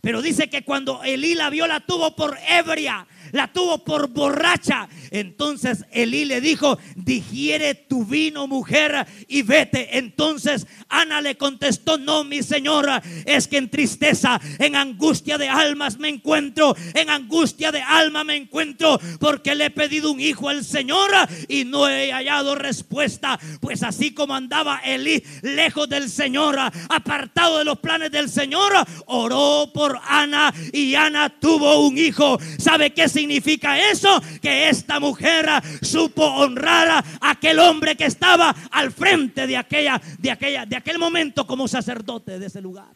Pero 0.07 0.23
dice 0.23 0.49
que 0.49 0.63
cuando 0.63 1.03
Elí 1.03 1.35
la 1.35 1.51
vio, 1.51 1.67
la 1.67 1.81
tuvo 1.81 2.15
por 2.15 2.39
ebria 2.49 3.09
la 3.33 3.53
tuvo 3.53 3.85
por 3.85 4.09
borracha. 4.09 4.89
Entonces 5.11 5.85
Elí 5.91 6.25
le 6.25 6.41
dijo, 6.41 6.79
digiere 6.95 7.75
tu 7.75 8.05
vino 8.05 8.47
mujer 8.47 9.07
y 9.29 9.43
vete. 9.43 9.99
Entonces 9.99 10.67
Ana 10.89 11.21
le 11.21 11.37
contestó, 11.37 11.99
no 11.99 12.25
mi 12.25 12.43
señora, 12.43 13.03
es 13.25 13.49
que 13.49 13.59
en 13.59 13.71
tristeza, 13.71 14.41
en 14.59 14.77
angustia 14.77 15.39
de 15.39 15.49
almas 15.49 15.99
me 15.99 16.09
encuentro, 16.09 16.77
en 16.95 17.11
angustia 17.11 17.73
de 17.73 17.83
alma 17.83 18.25
me 18.25 18.37
encuentro, 18.37 18.99
porque 19.21 19.55
le 19.55 19.67
he 19.67 19.71
pedido 19.71 20.11
un 20.11 20.21
hijo 20.21 20.49
al 20.49 20.65
Señor 20.65 21.11
y 21.49 21.65
no 21.65 21.89
he 21.89 22.13
hallado 22.13 22.55
respuesta. 22.55 23.39
Pues 23.61 23.83
así 23.83 24.13
como 24.13 24.35
andaba 24.35 24.81
Elí 24.85 25.23
lejos 25.43 25.89
del 25.89 26.11
Señor, 26.11 26.59
apartado 26.89 27.59
de 27.59 27.65
los 27.65 27.79
planes 27.79 28.11
del 28.11 28.29
Señor, 28.29 28.73
oró 29.07 29.71
por 29.73 29.96
Ana 30.05 30.53
y 30.73 30.95
Ana 30.95 31.29
tuvo 31.29 31.87
un 31.87 31.97
hijo. 31.99 32.39
¿Sabe 32.59 32.93
qué 32.93 33.09
significa 33.09 33.91
eso? 33.91 34.21
Que 34.41 34.69
esta 34.69 35.01
mujer 35.01 35.47
supo 35.83 36.25
honrar 36.25 36.89
a 37.21 37.31
aquel 37.31 37.59
hombre 37.59 37.97
que 37.97 38.07
estaba 38.07 38.51
al 38.71 38.93
frente 38.93 39.47
de 39.47 39.57
aquella, 39.57 40.01
de 40.19 40.31
aquella, 40.31 40.67
de 40.67 40.77
aquel 40.77 40.99
momento 40.99 41.47
como 41.47 41.69
sacerdote 41.69 42.39
de 42.39 42.47
ese 42.47 42.61
lugar. 42.61 42.95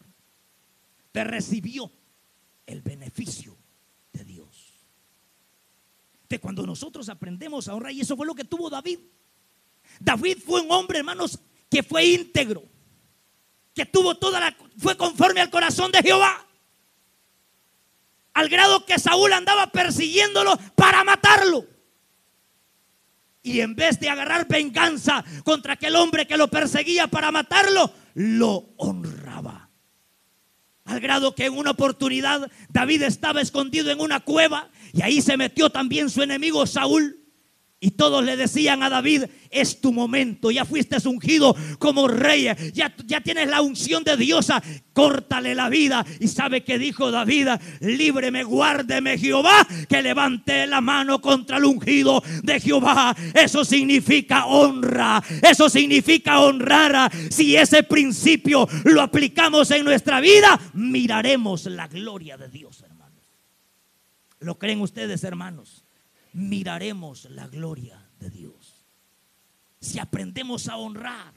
Te 1.11 1.23
recibió 1.23 1.91
el 2.65 2.81
beneficio 2.81 3.57
de 4.13 4.23
Dios. 4.23 4.47
De 6.29 6.39
cuando 6.39 6.65
nosotros 6.65 7.09
aprendemos 7.09 7.67
a 7.67 7.75
honrar, 7.75 7.91
y 7.91 8.01
eso 8.01 8.15
fue 8.15 8.25
lo 8.25 8.35
que 8.35 8.45
tuvo 8.45 8.69
David. 8.69 8.99
David 9.99 10.37
fue 10.45 10.61
un 10.61 10.71
hombre, 10.71 10.99
hermanos, 10.99 11.39
que 11.69 11.83
fue 11.83 12.05
íntegro, 12.05 12.63
que 13.73 13.85
tuvo 13.85 14.15
toda 14.15 14.39
la, 14.39 14.55
fue 14.77 14.95
conforme 14.95 15.41
al 15.41 15.49
corazón 15.49 15.91
de 15.91 16.01
Jehová. 16.01 16.45
Al 18.33 18.49
grado 18.49 18.85
que 18.85 18.99
Saúl 18.99 19.33
andaba 19.33 19.67
persiguiéndolo 19.67 20.57
para 20.75 21.03
matarlo. 21.03 21.65
Y 23.43 23.61
en 23.61 23.75
vez 23.75 23.99
de 23.99 24.09
agarrar 24.09 24.47
venganza 24.47 25.23
contra 25.43 25.73
aquel 25.73 25.95
hombre 25.95 26.27
que 26.27 26.37
lo 26.37 26.47
perseguía 26.47 27.07
para 27.07 27.31
matarlo, 27.31 27.91
lo 28.13 28.69
honraba. 28.77 29.69
Al 30.85 30.99
grado 30.99 31.35
que 31.35 31.45
en 31.45 31.57
una 31.57 31.71
oportunidad 31.71 32.51
David 32.69 33.03
estaba 33.03 33.41
escondido 33.41 33.91
en 33.91 33.99
una 33.99 34.19
cueva 34.19 34.69
y 34.93 35.01
ahí 35.01 35.21
se 35.21 35.37
metió 35.37 35.69
también 35.69 36.09
su 36.09 36.21
enemigo 36.21 36.67
Saúl. 36.67 37.20
Y 37.83 37.89
todos 37.89 38.23
le 38.23 38.37
decían 38.37 38.83
a 38.83 38.91
David, 38.91 39.23
es 39.49 39.81
tu 39.81 39.91
momento, 39.91 40.51
ya 40.51 40.65
fuiste 40.65 40.97
ungido 41.09 41.55
como 41.79 42.07
rey, 42.07 42.47
ya, 42.73 42.93
ya 43.07 43.21
tienes 43.21 43.49
la 43.49 43.63
unción 43.63 44.03
de 44.03 44.17
diosa, 44.17 44.61
córtale 44.93 45.55
la 45.55 45.67
vida. 45.67 46.05
Y 46.19 46.27
sabe 46.27 46.63
que 46.63 46.77
dijo 46.77 47.09
David, 47.09 47.47
líbreme, 47.79 48.43
guárdeme 48.43 49.17
Jehová, 49.17 49.67
que 49.89 50.03
levante 50.03 50.67
la 50.67 50.79
mano 50.79 51.21
contra 51.21 51.57
el 51.57 51.65
ungido 51.65 52.21
de 52.43 52.59
Jehová. 52.59 53.15
Eso 53.33 53.65
significa 53.65 54.45
honra, 54.45 55.23
eso 55.41 55.67
significa 55.67 56.39
honrar. 56.39 57.11
Si 57.31 57.55
ese 57.55 57.81
principio 57.81 58.69
lo 58.83 59.01
aplicamos 59.01 59.71
en 59.71 59.85
nuestra 59.85 60.21
vida, 60.21 60.59
miraremos 60.73 61.65
la 61.65 61.87
gloria 61.87 62.37
de 62.37 62.47
Dios, 62.47 62.83
hermanos. 62.83 63.25
¿Lo 64.39 64.59
creen 64.59 64.81
ustedes, 64.81 65.23
hermanos? 65.23 65.83
Miraremos 66.33 67.25
la 67.25 67.47
gloria 67.47 68.09
de 68.19 68.29
Dios. 68.29 68.85
Si 69.79 69.99
aprendemos 69.99 70.67
a 70.67 70.77
honrar, 70.77 71.33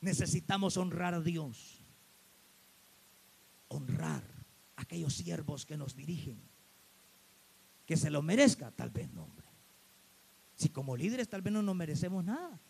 necesitamos 0.00 0.76
honrar 0.76 1.14
a 1.14 1.20
Dios. 1.20 1.80
Honrar 3.68 4.22
a 4.76 4.82
aquellos 4.82 5.14
siervos 5.14 5.64
que 5.64 5.76
nos 5.76 5.96
dirigen. 5.96 6.40
Que 7.86 7.96
se 7.96 8.10
lo 8.10 8.22
merezca, 8.22 8.70
tal 8.70 8.90
vez 8.90 9.10
no, 9.10 9.24
hombre. 9.24 9.46
Si 10.56 10.68
como 10.68 10.96
líderes 10.96 11.28
tal 11.28 11.42
vez 11.42 11.52
no 11.52 11.62
nos 11.62 11.74
merecemos 11.74 12.24
nada. 12.24 12.60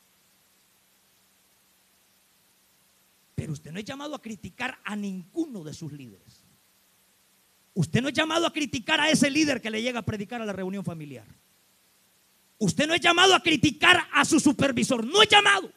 Pero 3.35 3.53
usted 3.53 3.73
no 3.73 3.79
es 3.79 3.85
llamado 3.85 4.15
a 4.15 4.23
criticar 4.23 4.79
a 4.85 4.97
ninguno 4.97 5.65
de 5.65 5.75
sus 5.75 5.93
líderes. 5.93 6.44
Usted 7.75 8.01
no 8.01 8.09
es 8.09 8.15
llamado 8.15 8.47
a 8.47 8.53
criticar 8.53 9.01
a 9.01 9.11
ese 9.11 9.29
líder 9.29 9.61
que 9.61 9.71
le 9.71 9.83
llega 9.83 9.99
a 9.99 10.03
predicar 10.03 10.41
a 10.41 10.47
la 10.47 10.53
reunión 10.53 10.85
familiar. 10.85 11.27
Usted 12.59 12.87
no 12.87 12.95
es 12.95 13.01
llamado 13.01 13.35
a 13.35 13.43
criticar 13.43 14.09
a 14.13 14.25
su 14.25 14.39
supervisor. 14.39 15.05
No 15.05 15.23
es 15.23 15.29
llamado. 15.29 15.71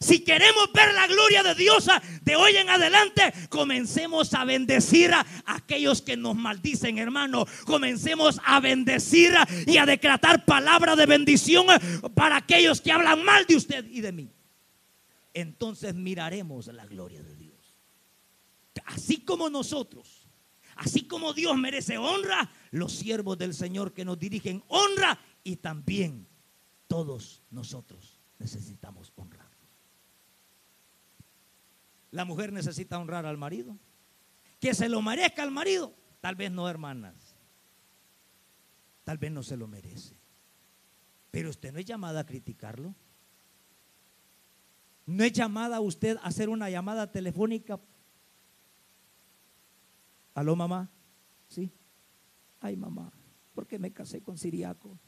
Si 0.00 0.24
queremos 0.24 0.72
ver 0.74 0.92
la 0.94 1.06
gloria 1.06 1.44
de 1.44 1.54
Dios 1.54 1.86
de 2.22 2.34
hoy 2.34 2.56
en 2.56 2.68
adelante, 2.68 3.32
comencemos 3.48 4.34
a 4.34 4.44
bendecir 4.44 5.14
a 5.14 5.24
aquellos 5.44 6.02
que 6.02 6.16
nos 6.16 6.34
maldicen, 6.34 6.98
hermano. 6.98 7.46
Comencemos 7.66 8.40
a 8.44 8.58
bendecir 8.58 9.32
y 9.64 9.76
a 9.76 9.86
decretar 9.86 10.44
palabra 10.44 10.96
de 10.96 11.06
bendición 11.06 11.66
para 12.14 12.38
aquellos 12.38 12.80
que 12.80 12.90
hablan 12.90 13.22
mal 13.22 13.46
de 13.46 13.54
usted 13.54 13.84
y 13.90 14.00
de 14.00 14.10
mí. 14.10 14.28
Entonces 15.34 15.94
miraremos 15.94 16.66
la 16.66 16.84
gloria 16.86 17.22
de 17.22 17.36
Dios. 17.36 17.52
Así 18.86 19.18
como 19.18 19.48
nosotros 19.50 20.21
Así 20.82 21.04
como 21.04 21.32
Dios 21.32 21.56
merece 21.56 21.96
honra, 21.96 22.50
los 22.72 22.92
siervos 22.92 23.38
del 23.38 23.54
Señor 23.54 23.92
que 23.92 24.04
nos 24.04 24.18
dirigen 24.18 24.64
honra 24.66 25.16
y 25.44 25.56
también 25.56 26.26
todos 26.88 27.40
nosotros 27.52 28.18
necesitamos 28.40 29.12
honrar. 29.14 29.48
La 32.10 32.24
mujer 32.24 32.52
necesita 32.52 32.98
honrar 32.98 33.26
al 33.26 33.38
marido. 33.38 33.78
Que 34.58 34.74
se 34.74 34.88
lo 34.88 35.00
merezca 35.02 35.44
al 35.44 35.52
marido. 35.52 35.94
Tal 36.20 36.34
vez 36.34 36.50
no, 36.50 36.68
hermanas. 36.68 37.36
Tal 39.04 39.18
vez 39.18 39.30
no 39.30 39.44
se 39.44 39.56
lo 39.56 39.68
merece. 39.68 40.16
Pero 41.30 41.50
usted 41.50 41.72
no 41.72 41.78
es 41.78 41.84
llamada 41.84 42.20
a 42.20 42.26
criticarlo. 42.26 42.92
No 45.06 45.22
es 45.22 45.32
llamada 45.32 45.76
a 45.76 45.80
usted 45.80 46.16
a 46.16 46.26
hacer 46.26 46.48
una 46.48 46.68
llamada 46.70 47.12
telefónica 47.12 47.78
¿Aló, 50.34 50.56
mamá? 50.56 50.90
Sí. 51.48 51.70
Ay, 52.60 52.76
mamá, 52.76 53.12
¿por 53.54 53.66
qué 53.66 53.78
me 53.78 53.92
casé 53.92 54.22
con 54.22 54.38
Siriaco? 54.38 54.98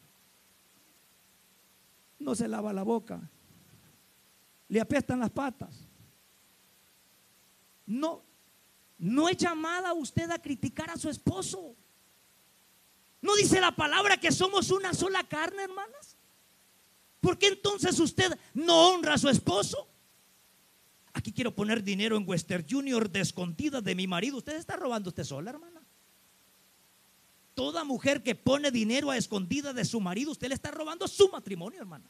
No 2.19 2.35
se 2.35 2.49
lava 2.49 2.73
la 2.73 2.83
boca. 2.83 3.31
Le 4.69 4.81
apestan 4.81 5.21
las 5.21 5.31
patas. 5.31 5.87
No, 7.87 8.25
no 8.99 9.29
es 9.29 9.37
llamada 9.37 9.93
usted 9.93 10.31
a 10.31 10.41
criticar 10.41 10.91
a 10.91 10.97
su 10.97 11.09
esposo. 11.09 11.77
¿No 13.21 13.35
dice 13.37 13.61
la 13.61 13.75
palabra 13.75 14.17
que 14.17 14.33
somos 14.33 14.71
una 14.71 14.93
sola 14.93 15.23
carne, 15.25 15.63
hermanas? 15.63 16.19
¿Por 17.21 17.39
qué 17.39 17.49
entonces 17.49 17.99
usted 17.99 18.39
no 18.53 18.89
honra 18.89 19.15
a 19.15 19.19
su 19.19 19.29
esposo? 19.29 19.89
Aquí 21.15 21.33
quiero 21.33 21.55
poner 21.55 21.83
dinero 21.83 22.17
en 22.17 22.29
Western 22.29 22.67
Junior 22.69 23.09
de 23.09 23.21
escondida 23.21 23.81
de 23.81 23.95
mi 23.95 24.07
marido. 24.07 24.37
¿Usted 24.37 24.57
está 24.57 24.77
robando 24.77 25.11
usted 25.11 25.23
sola, 25.23 25.51
hermana? 25.51 25.81
Toda 27.55 27.85
mujer 27.85 28.23
que 28.25 28.35
pone 28.35 28.73
dinero 28.73 29.11
a 29.11 29.17
escondida 29.17 29.73
de 29.73 29.85
su 29.85 30.01
marido, 30.01 30.33
usted 30.33 30.49
le 30.49 30.55
está 30.55 30.73
robando 30.73 31.07
su 31.07 31.29
matrimonio, 31.29 31.81
hermana. 31.81 32.05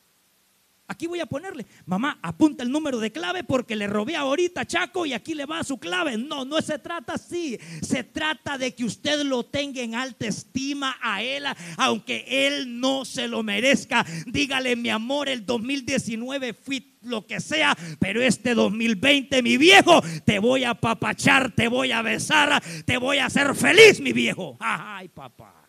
Aquí 0.86 1.06
voy 1.06 1.20
a 1.20 1.26
ponerle, 1.26 1.64
mamá, 1.86 2.18
apunta 2.20 2.62
el 2.62 2.70
número 2.70 2.98
de 2.98 3.10
clave 3.10 3.42
porque 3.42 3.74
le 3.74 3.86
robé 3.86 4.16
ahorita 4.16 4.66
Chaco 4.66 5.06
y 5.06 5.14
aquí 5.14 5.34
le 5.34 5.46
va 5.46 5.64
su 5.64 5.78
clave. 5.78 6.18
No, 6.18 6.44
no 6.44 6.60
se 6.60 6.78
trata 6.78 7.14
así. 7.14 7.58
Se 7.80 8.04
trata 8.04 8.58
de 8.58 8.74
que 8.74 8.84
usted 8.84 9.22
lo 9.22 9.44
tenga 9.44 9.80
en 9.80 9.94
alta 9.94 10.26
estima 10.26 10.96
a 11.00 11.22
él, 11.22 11.44
aunque 11.78 12.26
él 12.28 12.80
no 12.80 13.06
se 13.06 13.28
lo 13.28 13.42
merezca. 13.42 14.04
Dígale, 14.26 14.76
mi 14.76 14.90
amor, 14.90 15.30
el 15.30 15.46
2019 15.46 16.52
fui 16.52 16.94
lo 17.00 17.26
que 17.26 17.40
sea, 17.40 17.76
pero 17.98 18.22
este 18.22 18.54
2020, 18.54 19.42
mi 19.42 19.56
viejo, 19.56 20.02
te 20.24 20.38
voy 20.38 20.64
a 20.64 20.74
papachar, 20.74 21.54
te 21.54 21.68
voy 21.68 21.92
a 21.92 22.02
besar, 22.02 22.62
te 22.84 22.98
voy 22.98 23.18
a 23.18 23.26
hacer 23.26 23.54
feliz, 23.54 24.00
mi 24.00 24.12
viejo. 24.12 24.56
Ay, 24.60 25.08
papá. 25.08 25.63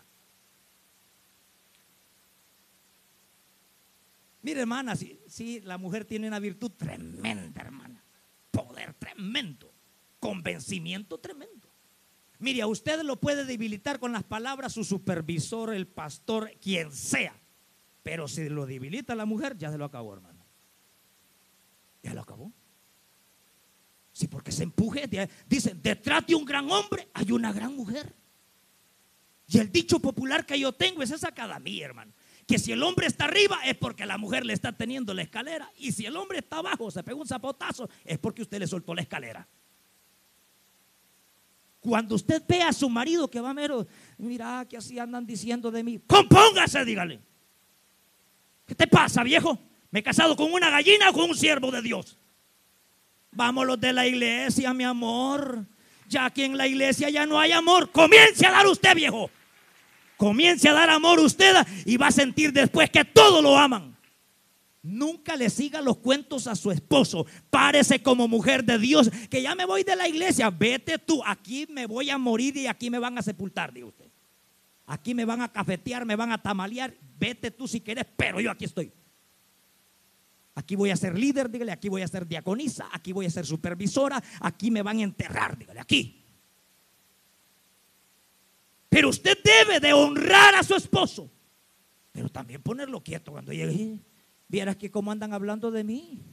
Mire, 4.46 4.62
hermana, 4.62 4.96
si, 4.96 5.60
la 5.62 5.80
mujer 5.80 6.06
tiene 6.06 6.28
una 6.28 6.38
virtud 6.38 6.70
tremenda, 6.70 7.62
hermana. 7.62 8.04
Poder 8.52 8.94
tremendo. 8.94 9.74
Convencimiento 10.20 11.18
tremendo. 11.18 11.68
Mire, 12.38 12.62
a 12.62 12.68
usted 12.68 13.02
lo 13.02 13.20
puede 13.20 13.46
debilitar 13.46 13.98
con 13.98 14.12
las 14.12 14.24
palabras 14.24 14.72
su 14.74 14.84
supervisor, 14.84 15.74
el 15.74 15.88
pastor, 15.88 16.52
quien 16.62 16.92
sea. 16.92 17.36
Pero 18.04 18.28
si 18.28 18.48
lo 18.48 18.68
debilita 18.68 19.16
la 19.16 19.26
mujer, 19.26 19.58
ya 19.58 19.72
se 19.72 19.80
lo 19.80 19.86
acabó, 19.86 20.14
hermano. 20.14 20.46
Ya 22.04 22.14
lo 22.14 22.22
acabó. 22.22 22.52
Sí, 24.12 24.28
porque 24.28 24.52
se 24.52 24.62
empuje. 24.62 25.10
Dicen, 25.48 25.82
detrás 25.82 26.28
de 26.28 26.36
un 26.36 26.46
gran 26.46 26.70
hombre 26.70 27.10
hay 27.16 27.32
una 27.32 27.52
gran 27.52 27.76
mujer. 27.76 28.14
Y 29.48 29.58
el 29.58 29.72
dicho 29.72 29.98
popular 29.98 30.46
que 30.46 30.60
yo 30.60 30.72
tengo 30.72 31.02
es 31.02 31.10
esa 31.10 31.32
cada 31.32 31.58
mí, 31.58 31.82
hermano 31.82 32.14
que 32.48 32.60
si 32.60 32.72
el 32.72 32.84
hombre 32.84 33.08
está 33.08 33.26
arriba 33.26 33.60
es 33.66 33.76
porque 33.76 34.06
la 34.06 34.18
mujer 34.18 34.46
le 34.46 34.54
está 34.54 34.72
teniendo 34.72 35.14
la 35.14 35.24
escalera. 35.24 35.72
Y 35.78 35.92
si 35.92 36.06
el 36.06 36.16
hombre 36.16 36.40
está 36.40 36.58
abajo, 36.58 36.92
se 36.92 37.04
pega 37.04 37.18
un 37.18 37.28
zapotazo, 37.28 37.90
es 38.04 38.20
porque 38.20 38.44
usted 38.44 38.60
le 38.60 38.68
soltó 38.68 38.94
la 38.94 39.02
escalera. 39.02 39.48
Cuando 41.80 42.16
usted 42.16 42.42
ve 42.48 42.62
a 42.62 42.74
su 42.74 42.90
marido 42.90 43.30
que 43.30 43.40
va 43.40 43.54
mero, 43.54 43.88
mira 44.18 44.66
que 44.68 44.78
así 44.78 44.98
andan 44.98 45.26
diciendo 45.26 45.70
de 45.72 45.84
mí, 45.84 46.00
compóngase, 46.08 46.84
dígale. 46.84 47.20
¿Qué 48.66 48.74
te 48.74 48.88
pasa, 48.88 49.24
viejo? 49.24 49.60
¿Me 49.92 50.00
he 50.00 50.04
casado 50.04 50.36
con 50.36 50.52
una 50.52 50.70
gallina 50.70 51.10
o 51.10 51.14
con 51.14 51.30
un 51.30 51.36
siervo 51.36 51.72
de 51.72 51.82
Dios? 51.82 52.18
Vamos 53.32 53.68
los 53.68 53.80
de 53.80 53.94
la 53.94 54.08
iglesia, 54.08 54.74
mi 54.74 54.84
amor. 54.84 55.66
Ya 56.08 56.30
que 56.30 56.46
en 56.46 56.58
la 56.58 56.68
iglesia 56.68 57.10
ya 57.10 57.26
no 57.26 57.40
hay 57.40 57.52
amor, 57.52 57.92
comience 57.92 58.46
a 58.46 58.52
dar 58.52 58.68
usted, 58.68 58.96
viejo. 58.96 59.30
Comience 60.18 60.68
a 60.70 60.74
dar 60.74 60.90
amor 60.90 61.20
a 61.20 61.24
usted 61.24 61.56
y 61.86 61.98
va 61.98 62.08
a 62.08 62.12
sentir 62.12 62.54
después 62.54 62.90
que 62.90 63.04
todos 63.04 63.44
lo 63.44 63.58
aman. 63.58 63.96
Nunca 64.82 65.36
le 65.36 65.50
siga 65.50 65.82
los 65.82 65.98
cuentos 65.98 66.46
a 66.46 66.56
su 66.56 66.72
esposo. 66.72 67.26
Párese 67.50 68.04
como 68.04 68.28
mujer 68.28 68.64
de 68.64 68.78
Dios, 68.78 69.10
que 69.30 69.42
ya 69.42 69.56
me 69.56 69.66
voy 69.66 69.84
de 69.84 69.96
la 69.96 70.08
iglesia. 70.08 70.52
Vete 70.52 71.00
tú, 71.00 71.24
aquí 71.26 71.66
me 71.70 71.88
voy 71.88 72.12
a 72.12 72.18
morir 72.18 72.56
y 72.56 72.68
aquí 72.68 72.92
me 72.92 73.00
van 73.00 73.18
a 73.18 73.24
sepultar, 73.24 73.74
dice 73.74 73.86
usted. 73.86 74.12
Aquí 74.86 75.16
me 75.16 75.26
van 75.26 75.42
a 75.42 75.52
cafetear, 75.52 76.06
me 76.06 76.16
van 76.16 76.32
a 76.32 76.42
tamalear. 76.42 76.94
Vete 77.18 77.50
tú 77.50 77.68
si 77.68 77.82
quieres, 77.82 78.06
pero 78.16 78.40
yo 78.40 78.52
aquí 78.52 78.66
estoy. 78.66 78.92
Aquí 80.54 80.76
voy 80.76 80.92
a 80.92 80.96
ser 80.96 81.18
líder, 81.18 81.50
dígale, 81.50 81.72
aquí 81.72 81.90
voy 81.90 82.04
a 82.04 82.08
ser 82.08 82.28
diaconisa, 82.28 82.88
aquí 82.92 83.12
voy 83.12 83.26
a 83.26 83.30
ser 83.30 83.46
supervisora, 83.46 84.24
aquí 84.40 84.72
me 84.72 84.84
van 84.84 85.00
a 85.00 85.04
enterrar, 85.04 85.58
dígale, 85.58 85.82
aquí. 85.82 86.25
Pero 88.90 89.10
usted 89.10 89.38
debe 89.44 89.80
de 89.80 89.94
honrar 89.94 90.56
a 90.56 90.64
su 90.64 90.76
esposo. 90.76 91.32
Pero 92.12 92.30
también 92.30 92.62
ponerlo 92.62 93.04
quieto 93.04 93.32
cuando 93.32 93.52
llegue. 93.52 94.00
Vieras 94.48 94.78
que 94.78 94.92
cómo 94.92 95.12
andan 95.12 95.34
hablando 95.34 95.72
de 95.72 95.84
mí. 95.84 96.24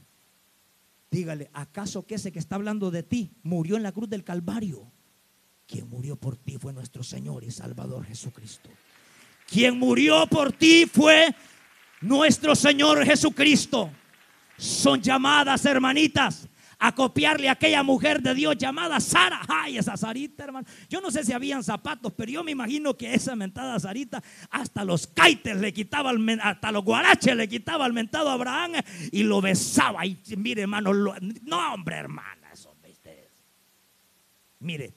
Dígale, 1.11 1.49
¿acaso 1.53 2.05
que 2.05 2.15
ese 2.15 2.31
que 2.31 2.39
está 2.39 2.55
hablando 2.55 2.89
de 2.89 3.03
ti 3.03 3.33
murió 3.43 3.75
en 3.75 3.83
la 3.83 3.91
cruz 3.91 4.09
del 4.09 4.23
Calvario? 4.23 4.91
Quien 5.67 5.89
murió 5.89 6.15
por 6.15 6.37
ti 6.37 6.57
fue 6.57 6.73
nuestro 6.73 7.03
Señor 7.03 7.43
y 7.43 7.51
Salvador 7.51 8.05
Jesucristo. 8.05 8.69
Quien 9.47 9.77
murió 9.77 10.25
por 10.27 10.51
ti 10.53 10.85
fue 10.85 11.35
nuestro 12.01 12.55
Señor 12.55 13.05
Jesucristo. 13.05 13.91
Son 14.57 15.01
llamadas, 15.01 15.65
hermanitas, 15.65 16.47
a 16.85 16.93
copiarle 16.93 17.47
a 17.47 17.53
aquella 17.53 17.81
mujer 17.81 18.21
de 18.21 18.35
Dios 18.35 18.57
llamada 18.57 18.99
Sara. 18.99 19.39
Ay, 19.47 19.77
esa 19.77 19.95
Sarita, 19.95 20.43
hermano. 20.43 20.67
Yo 20.89 20.99
no 20.99 21.11
sé 21.11 21.23
si 21.23 21.31
habían 21.31 21.63
zapatos, 21.63 22.11
pero 22.11 22.29
yo 22.29 22.43
me 22.43 22.51
imagino 22.51 22.97
que 22.97 23.13
esa 23.13 23.37
mentada 23.37 23.79
Sarita 23.79 24.21
hasta 24.49 24.83
los 24.83 25.07
caites 25.07 25.55
le 25.61 25.71
quitaba, 25.71 26.11
hasta 26.41 26.73
los 26.73 26.83
guaraches 26.83 27.37
le 27.37 27.47
quitaba 27.47 27.85
al 27.85 27.93
mentado 27.93 28.29
Abraham 28.29 28.73
y 29.13 29.23
lo 29.23 29.39
besaba. 29.39 30.05
Y 30.05 30.19
mire, 30.35 30.63
hermano, 30.63 30.91
no, 30.93 31.73
hombre, 31.73 31.95
hermana, 31.95 32.49
eso, 32.51 32.75
Mire, 34.59 34.93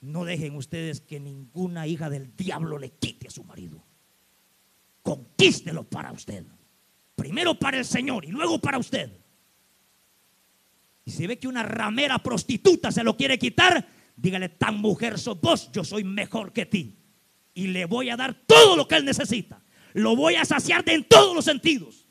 no 0.00 0.24
dejen 0.24 0.54
ustedes 0.54 1.02
que 1.02 1.20
ninguna 1.20 1.86
hija 1.86 2.08
del 2.08 2.34
diablo 2.36 2.78
le 2.78 2.90
quite 2.90 3.28
a 3.28 3.30
su 3.30 3.44
marido. 3.44 3.84
Conquístelo 5.02 5.84
para 5.84 6.10
usted. 6.10 6.46
Primero 7.16 7.54
para 7.54 7.76
el 7.76 7.84
Señor 7.84 8.24
y 8.24 8.28
luego 8.28 8.58
para 8.58 8.78
usted. 8.78 9.23
Y 11.04 11.10
si 11.10 11.26
ve 11.26 11.38
que 11.38 11.48
una 11.48 11.62
ramera 11.62 12.18
prostituta 12.18 12.90
se 12.90 13.04
lo 13.04 13.16
quiere 13.16 13.38
quitar, 13.38 13.86
dígale, 14.16 14.48
tan 14.48 14.78
mujer 14.78 15.18
sos 15.18 15.40
vos, 15.40 15.70
yo 15.72 15.84
soy 15.84 16.04
mejor 16.04 16.52
que 16.52 16.66
ti. 16.66 16.98
Y 17.52 17.68
le 17.68 17.84
voy 17.84 18.10
a 18.10 18.16
dar 18.16 18.34
todo 18.46 18.76
lo 18.76 18.88
que 18.88 18.96
él 18.96 19.04
necesita. 19.04 19.62
Lo 19.92 20.16
voy 20.16 20.34
a 20.36 20.44
saciar 20.44 20.82
en 20.88 21.04
todos 21.04 21.34
los 21.34 21.44
sentidos. 21.44 22.08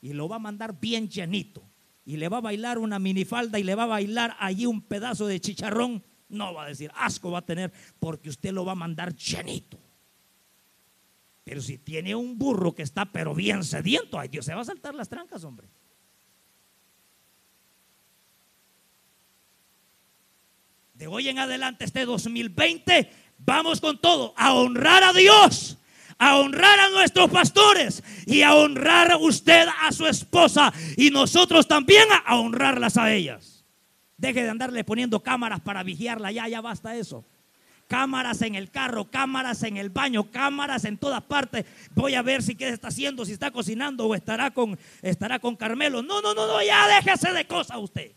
Y 0.00 0.12
lo 0.12 0.28
va 0.28 0.36
a 0.36 0.40
mandar 0.40 0.78
bien 0.78 1.08
llenito. 1.08 1.62
Y 2.04 2.16
le 2.18 2.28
va 2.28 2.38
a 2.38 2.42
bailar 2.42 2.78
una 2.78 2.98
minifalda 2.98 3.58
y 3.58 3.62
le 3.62 3.74
va 3.74 3.84
a 3.84 3.86
bailar 3.86 4.36
allí 4.38 4.66
un 4.66 4.82
pedazo 4.82 5.26
de 5.26 5.40
chicharrón. 5.40 6.04
No 6.28 6.52
va 6.52 6.64
a 6.64 6.68
decir, 6.68 6.90
asco 6.94 7.30
va 7.30 7.38
a 7.38 7.46
tener 7.46 7.72
porque 7.98 8.28
usted 8.28 8.52
lo 8.52 8.64
va 8.64 8.72
a 8.72 8.76
mandar 8.76 9.14
llenito. 9.14 9.80
Pero 11.42 11.62
si 11.62 11.78
tiene 11.78 12.14
un 12.14 12.36
burro 12.36 12.74
que 12.74 12.82
está 12.82 13.06
pero 13.06 13.34
bien 13.34 13.62
sediento, 13.62 14.18
ay 14.18 14.28
Dios, 14.28 14.44
se 14.44 14.54
va 14.54 14.62
a 14.62 14.64
saltar 14.64 14.94
las 14.94 15.08
trancas, 15.08 15.44
hombre. 15.44 15.68
De 20.96 21.06
hoy 21.06 21.28
en 21.28 21.38
adelante, 21.38 21.84
este 21.84 22.06
2020, 22.06 23.10
vamos 23.38 23.80
con 23.80 23.98
todo, 23.98 24.32
a 24.36 24.54
honrar 24.54 25.04
a 25.04 25.12
Dios, 25.12 25.76
a 26.18 26.38
honrar 26.38 26.80
a 26.80 26.88
nuestros 26.88 27.30
pastores 27.30 28.02
y 28.24 28.40
a 28.40 28.54
honrar 28.54 29.16
usted 29.20 29.66
a 29.82 29.92
su 29.92 30.06
esposa 30.06 30.72
y 30.96 31.10
nosotros 31.10 31.68
también 31.68 32.08
a 32.24 32.36
honrarlas 32.36 32.96
a 32.96 33.12
ellas. 33.12 33.64
Deje 34.16 34.42
de 34.42 34.48
andarle 34.48 34.84
poniendo 34.84 35.22
cámaras 35.22 35.60
para 35.60 35.82
vigiarla, 35.82 36.32
ya, 36.32 36.48
ya 36.48 36.62
basta 36.62 36.96
eso. 36.96 37.24
Cámaras 37.88 38.40
en 38.40 38.54
el 38.54 38.70
carro, 38.70 39.04
cámaras 39.10 39.62
en 39.62 39.76
el 39.76 39.90
baño, 39.90 40.30
cámaras 40.30 40.86
en 40.86 40.96
todas 40.96 41.22
partes. 41.22 41.66
Voy 41.94 42.14
a 42.14 42.22
ver 42.22 42.42
si 42.42 42.56
qué 42.56 42.70
está 42.70 42.88
haciendo, 42.88 43.26
si 43.26 43.32
está 43.32 43.50
cocinando 43.50 44.06
o 44.06 44.14
estará 44.14 44.50
con, 44.50 44.78
estará 45.02 45.38
con 45.38 45.54
Carmelo. 45.56 46.02
No, 46.02 46.22
no, 46.22 46.34
no, 46.34 46.46
no, 46.46 46.62
ya 46.62 46.88
déjese 46.88 47.32
de 47.32 47.46
cosas 47.46 47.76
usted. 47.76 48.12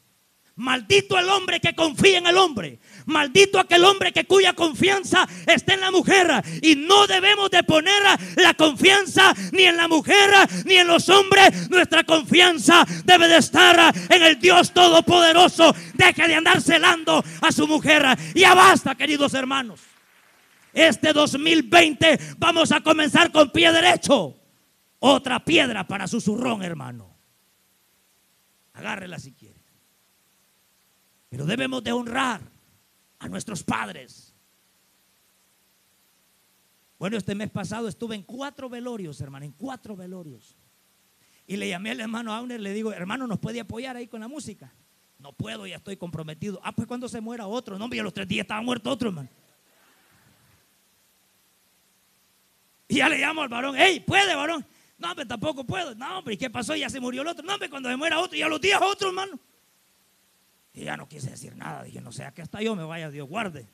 Maldito 0.59 1.17
el 1.17 1.29
hombre 1.29 1.61
que 1.61 1.73
confía 1.73 2.17
en 2.17 2.27
el 2.27 2.35
hombre. 2.35 2.79
Maldito 3.05 3.59
aquel 3.59 3.85
hombre 3.85 4.11
que 4.11 4.25
cuya 4.25 4.51
confianza 4.51 5.25
está 5.47 5.73
en 5.73 5.79
la 5.79 5.89
mujer. 5.89 6.29
Y 6.61 6.75
no 6.75 7.07
debemos 7.07 7.49
de 7.49 7.63
poner 7.63 8.03
la 8.35 8.53
confianza 8.55 9.33
ni 9.53 9.63
en 9.63 9.77
la 9.77 9.87
mujer 9.87 10.29
ni 10.65 10.75
en 10.75 10.87
los 10.87 11.07
hombres. 11.07 11.69
Nuestra 11.69 12.03
confianza 12.03 12.85
debe 13.05 13.29
de 13.29 13.37
estar 13.37 13.95
en 14.09 14.21
el 14.21 14.37
Dios 14.37 14.73
Todopoderoso. 14.73 15.73
Deje 15.93 16.27
de 16.27 16.35
andar 16.35 16.61
celando 16.61 17.23
a 17.41 17.53
su 17.53 17.65
mujer. 17.65 18.05
Ya 18.35 18.53
basta, 18.53 18.95
queridos 18.95 19.33
hermanos. 19.35 19.79
Este 20.73 21.13
2020 21.13 22.19
vamos 22.37 22.73
a 22.73 22.81
comenzar 22.81 23.31
con 23.31 23.49
pie 23.51 23.71
derecho. 23.71 24.35
Otra 24.99 25.39
piedra 25.45 25.87
para 25.87 26.05
su 26.05 26.19
zurrón, 26.19 26.63
hermano. 26.63 27.15
Agárrela 28.73 29.19
si 29.19 29.31
quiere. 29.31 29.58
Pero 31.29 31.45
debemos 31.45 31.83
de 31.83 31.91
honrar 31.91 32.41
a 33.19 33.27
nuestros 33.29 33.63
padres. 33.63 34.33
Bueno, 36.97 37.17
este 37.17 37.35
mes 37.35 37.49
pasado 37.49 37.87
estuve 37.87 38.15
en 38.15 38.23
cuatro 38.23 38.69
velorios, 38.69 39.21
hermano, 39.21 39.45
en 39.45 39.53
cuatro 39.53 39.95
velorios. 39.95 40.57
Y 41.47 41.55
le 41.55 41.69
llamé 41.69 41.91
al 41.91 42.01
hermano 42.01 42.33
Auner, 42.33 42.59
le 42.59 42.73
digo, 42.73 42.91
hermano, 42.91 43.25
¿nos 43.25 43.39
puede 43.39 43.59
apoyar 43.59 43.95
ahí 43.95 44.07
con 44.07 44.19
la 44.19 44.27
música? 44.27 44.73
No 45.17 45.33
puedo, 45.33 45.65
ya 45.65 45.77
estoy 45.77 45.97
comprometido. 45.97 46.59
Ah, 46.63 46.71
pues 46.71 46.87
cuando 46.87 47.07
se 47.07 47.21
muera 47.21 47.47
otro. 47.47 47.77
No, 47.77 47.85
hombre, 47.85 47.99
a 47.99 48.03
los 48.03 48.13
tres 48.13 48.27
días 48.27 48.43
estaba 48.43 48.61
muerto 48.61 48.89
otro, 48.89 49.09
hermano. 49.09 49.29
Y 52.87 52.95
ya 52.95 53.09
le 53.09 53.19
llamo 53.19 53.43
al 53.43 53.49
varón, 53.49 53.75
hey, 53.77 54.03
¿puede, 54.05 54.35
varón? 54.35 54.65
No, 54.97 55.11
hombre, 55.11 55.25
tampoco 55.25 55.63
puedo. 55.63 55.95
No, 55.95 56.19
hombre, 56.19 56.33
¿y 56.33 56.37
qué 56.37 56.49
pasó? 56.49 56.75
Ya 56.75 56.89
se 56.89 56.99
murió 56.99 57.21
el 57.21 57.27
otro. 57.27 57.45
No, 57.45 57.53
hombre, 57.53 57.69
cuando 57.69 57.89
se 57.89 57.95
muera 57.95 58.19
otro, 58.19 58.37
y 58.37 58.41
a 58.41 58.47
los 58.47 58.59
días 58.59 58.81
otro, 58.81 59.09
hermano. 59.09 59.39
Y 60.73 60.83
ya 60.85 60.97
no 60.97 61.07
quise 61.07 61.31
decir 61.31 61.55
nada. 61.55 61.83
Dije, 61.83 62.01
no 62.01 62.11
sea 62.11 62.33
que 62.33 62.41
hasta 62.41 62.61
yo 62.61 62.75
me 62.75 62.83
vaya, 62.83 63.09
Dios 63.09 63.27
guarde. 63.27 63.67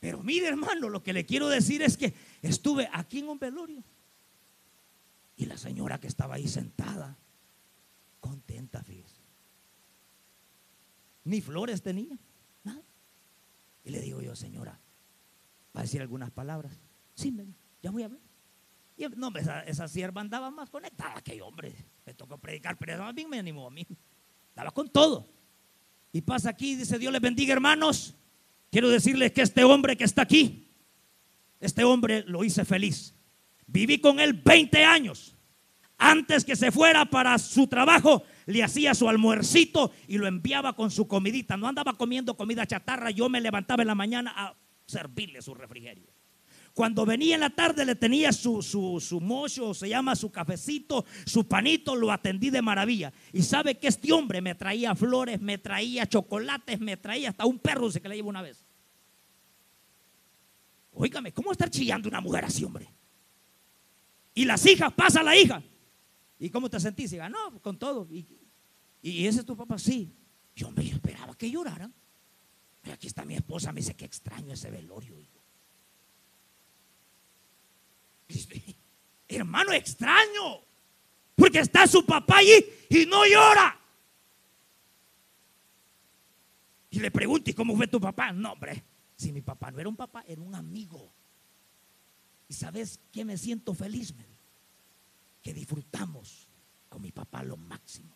Pero 0.00 0.22
mire, 0.22 0.48
hermano, 0.48 0.90
lo 0.90 1.02
que 1.02 1.12
le 1.12 1.24
quiero 1.24 1.48
decir 1.48 1.80
es 1.82 1.96
que 1.96 2.14
estuve 2.42 2.88
aquí 2.92 3.20
en 3.20 3.28
un 3.28 3.38
velorio. 3.38 3.82
Y 5.36 5.46
la 5.46 5.56
señora 5.56 5.98
que 5.98 6.06
estaba 6.06 6.34
ahí 6.34 6.46
sentada, 6.46 7.16
contenta, 8.20 8.82
fíjese. 8.84 9.22
Ni 11.24 11.40
flores 11.40 11.82
tenía, 11.82 12.18
nada. 12.62 12.82
Y 13.82 13.90
le 13.90 14.00
digo 14.00 14.20
yo, 14.20 14.36
señora, 14.36 14.78
¿va 15.74 15.80
a 15.80 15.84
decir 15.84 16.02
algunas 16.02 16.30
palabras? 16.30 16.78
Sí, 17.14 17.34
ya 17.82 17.90
voy 17.90 18.02
a 18.02 18.08
ver. 18.08 18.20
Y 18.96 19.08
no, 19.08 19.34
esa, 19.36 19.62
esa 19.62 19.88
sierva 19.88 20.20
andaba 20.20 20.50
más 20.50 20.70
conectada 20.70 21.20
que 21.22 21.36
yo, 21.36 21.46
hombre. 21.46 21.74
Me 22.04 22.14
tocó 22.14 22.38
predicar, 22.38 22.76
pero 22.76 23.02
más 23.02 23.14
bien 23.14 23.28
me 23.28 23.38
animó 23.38 23.66
a 23.66 23.70
mí. 23.70 23.86
Estaba 24.54 24.70
con 24.70 24.88
todo. 24.88 25.28
Y 26.12 26.20
pasa 26.20 26.50
aquí, 26.50 26.76
dice 26.76 26.96
Dios 26.96 27.12
les 27.12 27.20
bendiga 27.20 27.52
hermanos. 27.52 28.14
Quiero 28.70 28.88
decirles 28.88 29.32
que 29.32 29.42
este 29.42 29.64
hombre 29.64 29.96
que 29.96 30.04
está 30.04 30.22
aquí, 30.22 30.68
este 31.58 31.82
hombre 31.82 32.22
lo 32.28 32.44
hice 32.44 32.64
feliz. 32.64 33.16
Viví 33.66 33.98
con 33.98 34.20
él 34.20 34.32
20 34.32 34.84
años. 34.84 35.34
Antes 35.98 36.44
que 36.44 36.54
se 36.54 36.70
fuera 36.70 37.04
para 37.04 37.36
su 37.38 37.66
trabajo, 37.66 38.22
le 38.46 38.62
hacía 38.62 38.94
su 38.94 39.08
almuercito 39.08 39.90
y 40.06 40.18
lo 40.18 40.28
enviaba 40.28 40.76
con 40.76 40.92
su 40.92 41.08
comidita. 41.08 41.56
No 41.56 41.66
andaba 41.66 41.94
comiendo 41.94 42.36
comida 42.36 42.64
chatarra. 42.64 43.10
Yo 43.10 43.28
me 43.28 43.40
levantaba 43.40 43.82
en 43.82 43.88
la 43.88 43.96
mañana 43.96 44.32
a 44.36 44.54
servirle 44.86 45.42
su 45.42 45.52
refrigerio. 45.52 46.13
Cuando 46.74 47.06
venía 47.06 47.36
en 47.36 47.40
la 47.40 47.50
tarde 47.50 47.84
le 47.84 47.94
tenía 47.94 48.32
su, 48.32 48.60
su, 48.60 48.98
su 49.00 49.20
mocho, 49.20 49.72
se 49.74 49.88
llama 49.88 50.16
su 50.16 50.32
cafecito, 50.32 51.04
su 51.24 51.46
panito, 51.46 51.94
lo 51.94 52.10
atendí 52.10 52.50
de 52.50 52.60
maravilla. 52.60 53.12
Y 53.32 53.42
sabe 53.42 53.78
que 53.78 53.86
este 53.86 54.12
hombre 54.12 54.40
me 54.40 54.56
traía 54.56 54.92
flores, 54.96 55.40
me 55.40 55.56
traía 55.56 56.04
chocolates, 56.04 56.80
me 56.80 56.96
traía 56.96 57.30
hasta 57.30 57.46
un 57.46 57.60
perro 57.60 57.92
se 57.92 58.00
que 58.00 58.08
le 58.08 58.16
llevo 58.16 58.28
una 58.28 58.42
vez. 58.42 58.66
Óigame, 60.94 61.32
¿cómo 61.32 61.52
estar 61.52 61.70
chillando 61.70 62.08
una 62.08 62.20
mujer 62.20 62.44
así, 62.44 62.64
hombre? 62.64 62.88
Y 64.34 64.44
las 64.44 64.66
hijas, 64.66 64.92
pasa 64.92 65.22
la 65.22 65.36
hija. 65.36 65.62
¿Y 66.40 66.50
cómo 66.50 66.68
te 66.68 66.80
sentís? 66.80 67.12
Y 67.12 67.18
no, 67.18 67.60
con 67.62 67.78
todo. 67.78 68.08
Y, 68.10 68.26
y 69.00 69.26
ese 69.28 69.40
es 69.40 69.46
tu 69.46 69.56
papá, 69.56 69.78
sí. 69.78 70.12
Yo 70.56 70.72
me 70.72 70.88
esperaba 70.88 71.36
que 71.36 71.48
llorara. 71.48 71.88
Pero 72.82 72.94
aquí 72.94 73.06
está 73.06 73.24
mi 73.24 73.36
esposa, 73.36 73.72
me 73.72 73.80
dice 73.80 73.94
que 73.94 74.04
extraño 74.04 74.52
ese 74.54 74.70
velorio. 74.70 75.14
Hermano 79.28 79.72
extraño. 79.72 80.60
Porque 81.34 81.58
está 81.58 81.86
su 81.86 82.04
papá 82.04 82.38
allí 82.38 82.64
y 82.88 83.06
no 83.06 83.26
llora. 83.26 83.80
Y 86.90 87.00
le 87.00 87.10
pregunto, 87.10 87.50
¿y 87.50 87.54
cómo 87.54 87.76
fue 87.76 87.88
tu 87.88 88.00
papá? 88.00 88.32
No, 88.32 88.52
hombre, 88.52 88.84
si 89.16 89.32
mi 89.32 89.40
papá 89.40 89.72
no 89.72 89.80
era 89.80 89.88
un 89.88 89.96
papá, 89.96 90.24
era 90.28 90.40
un 90.40 90.54
amigo. 90.54 91.12
¿Y 92.48 92.54
sabes 92.54 93.00
qué 93.10 93.24
me 93.24 93.36
siento 93.36 93.74
feliz? 93.74 94.14
Que 95.42 95.52
disfrutamos 95.52 96.46
con 96.88 97.02
mi 97.02 97.10
papá 97.10 97.42
lo 97.42 97.56
máximo. 97.56 98.14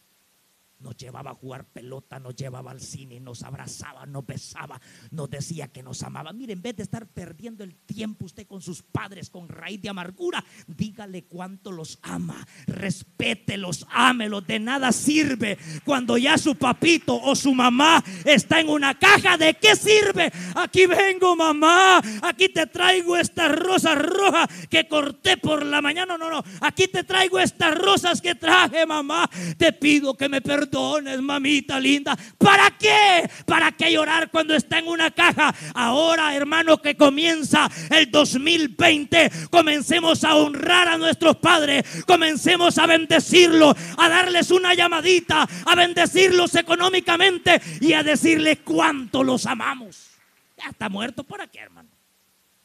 Nos 0.81 0.97
llevaba 0.97 1.33
a 1.33 1.35
jugar 1.35 1.65
pelota, 1.65 2.21
nos 2.21 2.37
llevaba 2.37 2.71
al 2.71 2.81
cine, 2.81 3.19
nos 3.19 3.43
abrazaba, 3.43 4.07
nos 4.07 4.25
besaba, 4.25 4.81
nos 5.11 5.29
decía 5.29 5.67
que 5.67 5.83
nos 5.83 6.05
amaba. 6.05 6.33
Mire, 6.33 6.53
en 6.53 6.63
vez 6.63 6.77
de 6.77 6.85
estar 6.85 7.09
perdiendo 7.09 7.65
el 7.65 7.75
tiempo 7.75 8.27
usted 8.27 8.47
con 8.47 8.63
sus 8.63 8.85
padres 8.85 9.29
con 9.29 9.49
raíz 9.49 9.83
de 9.83 9.89
amargura, 9.89 10.45
dígale 10.69 11.25
cuánto 11.25 11.73
los 11.73 11.99
ama, 12.03 12.47
respételos, 12.69 13.89
ámelos. 13.91 14.47
De 14.47 14.61
nada 14.61 14.93
sirve 14.93 15.59
cuando 15.85 16.17
ya 16.17 16.39
su 16.39 16.55
papito 16.55 17.21
o 17.21 17.35
su 17.35 17.53
mamá 17.55 18.05
está 18.25 18.61
en 18.61 18.69
una 18.69 18.97
caja. 18.97 19.37
¿De 19.37 19.55
qué 19.55 19.75
sirve? 19.75 20.31
Aquí 20.55 20.87
vengo, 20.87 21.35
mamá. 21.35 22.01
Aquí 22.23 22.51
te 22.51 22.69
traigo 22.69 23.17
estas 23.17 23.51
rosas 23.51 23.99
rojas 23.99 24.49
que 24.71 24.87
corté 24.87 25.39
por 25.39 25.67
la 25.67 25.83
mañana. 25.83 26.17
No, 26.17 26.31
no, 26.31 26.45
aquí 26.61 26.87
te 26.87 27.03
traigo 27.03 27.41
estas 27.41 27.77
rosas 27.77 28.21
que 28.21 28.37
traje, 28.37 28.87
mamá. 28.87 29.29
Te 29.57 29.73
pido 29.73 30.17
que 30.17 30.29
me 30.29 30.41
perdones 30.41 30.68
perdones, 30.69 31.21
mamita 31.21 31.81
linda. 31.81 32.17
¿Para 32.37 32.71
qué? 32.79 33.29
¿Para 33.47 33.73
qué 33.73 33.93
llorar 33.93 34.31
cuando 34.31 34.55
está 34.55 34.79
en 34.79 34.89
una 34.89 35.11
caja? 35.11 35.55
Ahora, 35.75 36.35
hermano, 36.35 36.81
que 36.81 36.97
comienza 36.97 37.71
el 37.91 38.11
2020, 38.11 39.31
comencemos 39.51 40.25
a 40.25 40.35
honrar 40.35 40.89
a 40.89 40.99
nuestros 40.99 41.37
padres, 41.37 42.05
comencemos 42.07 42.79
a 42.79 42.87
bendecirlos, 42.87 43.77
a 43.97 44.09
darles 44.09 44.51
una 44.51 44.75
llamadita, 44.75 45.49
a 45.65 45.75
bendecirlos 45.75 46.55
económicamente 46.55 47.61
y 47.81 47.93
a 47.93 48.03
decirles 48.03 48.59
cuánto 48.65 49.25
los 49.25 49.47
amamos. 49.47 50.11
Ya 50.57 50.71
está 50.71 50.89
muerto, 50.89 51.25
¿para 51.25 51.47
qué, 51.47 51.61
hermano? 51.61 51.89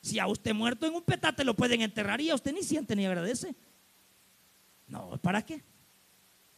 Si 0.01 0.19
a 0.19 0.27
usted 0.27 0.53
muerto 0.53 0.85
en 0.85 0.95
un 0.95 1.03
petate 1.03 1.45
lo 1.45 1.53
pueden 1.53 1.81
enterrar 1.81 2.19
y 2.19 2.29
a 2.29 2.35
usted 2.35 2.51
ni 2.53 2.63
siente 2.63 2.95
ni 2.95 3.05
agradece. 3.05 3.55
No, 4.87 5.17
¿para 5.21 5.41
qué? 5.41 5.63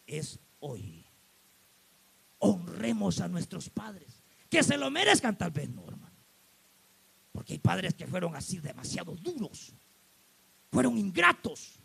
Es 0.08 0.40
hoy. 0.60 1.06
Honremos 2.40 3.20
a 3.22 3.28
nuestros 3.28 3.70
padres. 3.70 4.24
Que 4.50 4.64
se 4.64 4.78
lo 4.78 4.90
merezcan 4.92 5.38
tal 5.38 5.52
vez, 5.52 5.70
no, 5.70 5.88
hermano. 5.88 6.16
Porque 7.32 7.54
hay 7.54 7.60
padres 7.60 7.94
que 7.94 8.08
fueron 8.08 8.36
así 8.36 8.60
demasiado 8.60 9.16
duros. 9.16 9.74
Fueron 10.72 10.98
ingratos. 10.98 11.80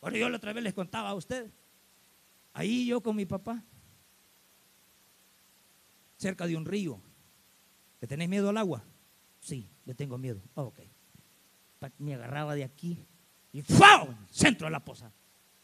Ahora 0.00 0.18
yo 0.18 0.28
la 0.28 0.36
otra 0.36 0.52
vez 0.52 0.64
les 0.64 0.74
contaba 0.74 1.10
a 1.10 1.14
ustedes. 1.14 1.52
Ahí 2.52 2.86
yo 2.86 3.02
con 3.02 3.16
mi 3.16 3.26
papá. 3.26 3.62
Cerca 6.16 6.46
de 6.46 6.56
un 6.56 6.64
río. 6.64 7.00
¿Le 8.00 8.08
tenéis 8.08 8.30
miedo 8.30 8.48
al 8.48 8.56
agua? 8.56 8.84
Sí, 9.40 9.68
le 9.84 9.94
tengo 9.94 10.16
miedo. 10.16 10.40
Ah, 10.54 10.62
ok. 10.62 10.80
Me 11.98 12.14
agarraba 12.14 12.54
de 12.54 12.64
aquí 12.64 13.04
y 13.52 13.62
¡fau! 13.62 14.14
Centro 14.30 14.66
de 14.66 14.70
la 14.72 14.84
poza. 14.84 15.12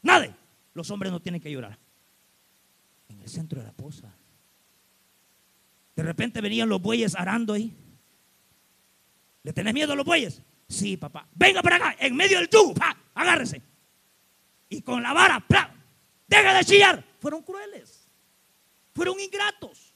Nadie. 0.03 0.35
Los 0.75 0.91
hombres 0.91 1.11
no 1.11 1.21
tienen 1.21 1.41
que 1.41 1.51
llorar. 1.51 1.79
En 3.09 3.21
el 3.21 3.29
centro 3.29 3.61
de 3.61 3.67
la 3.67 3.73
poza. 3.73 4.15
De 6.01 6.07
repente 6.07 6.41
venían 6.41 6.67
los 6.67 6.81
bueyes 6.81 7.15
arando 7.15 7.53
ahí. 7.53 7.77
¿Le 9.43 9.53
tenés 9.53 9.75
miedo 9.75 9.93
a 9.93 9.97
los 9.97 10.07
bueyes? 10.07 10.41
Sí, 10.67 10.97
papá. 10.97 11.29
Venga 11.35 11.61
para 11.61 11.77
acá, 11.77 11.97
en 12.01 12.17
medio 12.17 12.39
del 12.39 12.49
tubo, 12.49 12.73
agárrese. 13.13 13.61
Y 14.71 14.81
con 14.81 15.03
la 15.03 15.13
vara, 15.13 15.45
deja 16.27 16.55
de 16.55 16.65
chillar. 16.65 17.05
Fueron 17.19 17.43
crueles. 17.43 18.09
Fueron 18.95 19.21
ingratos. 19.21 19.90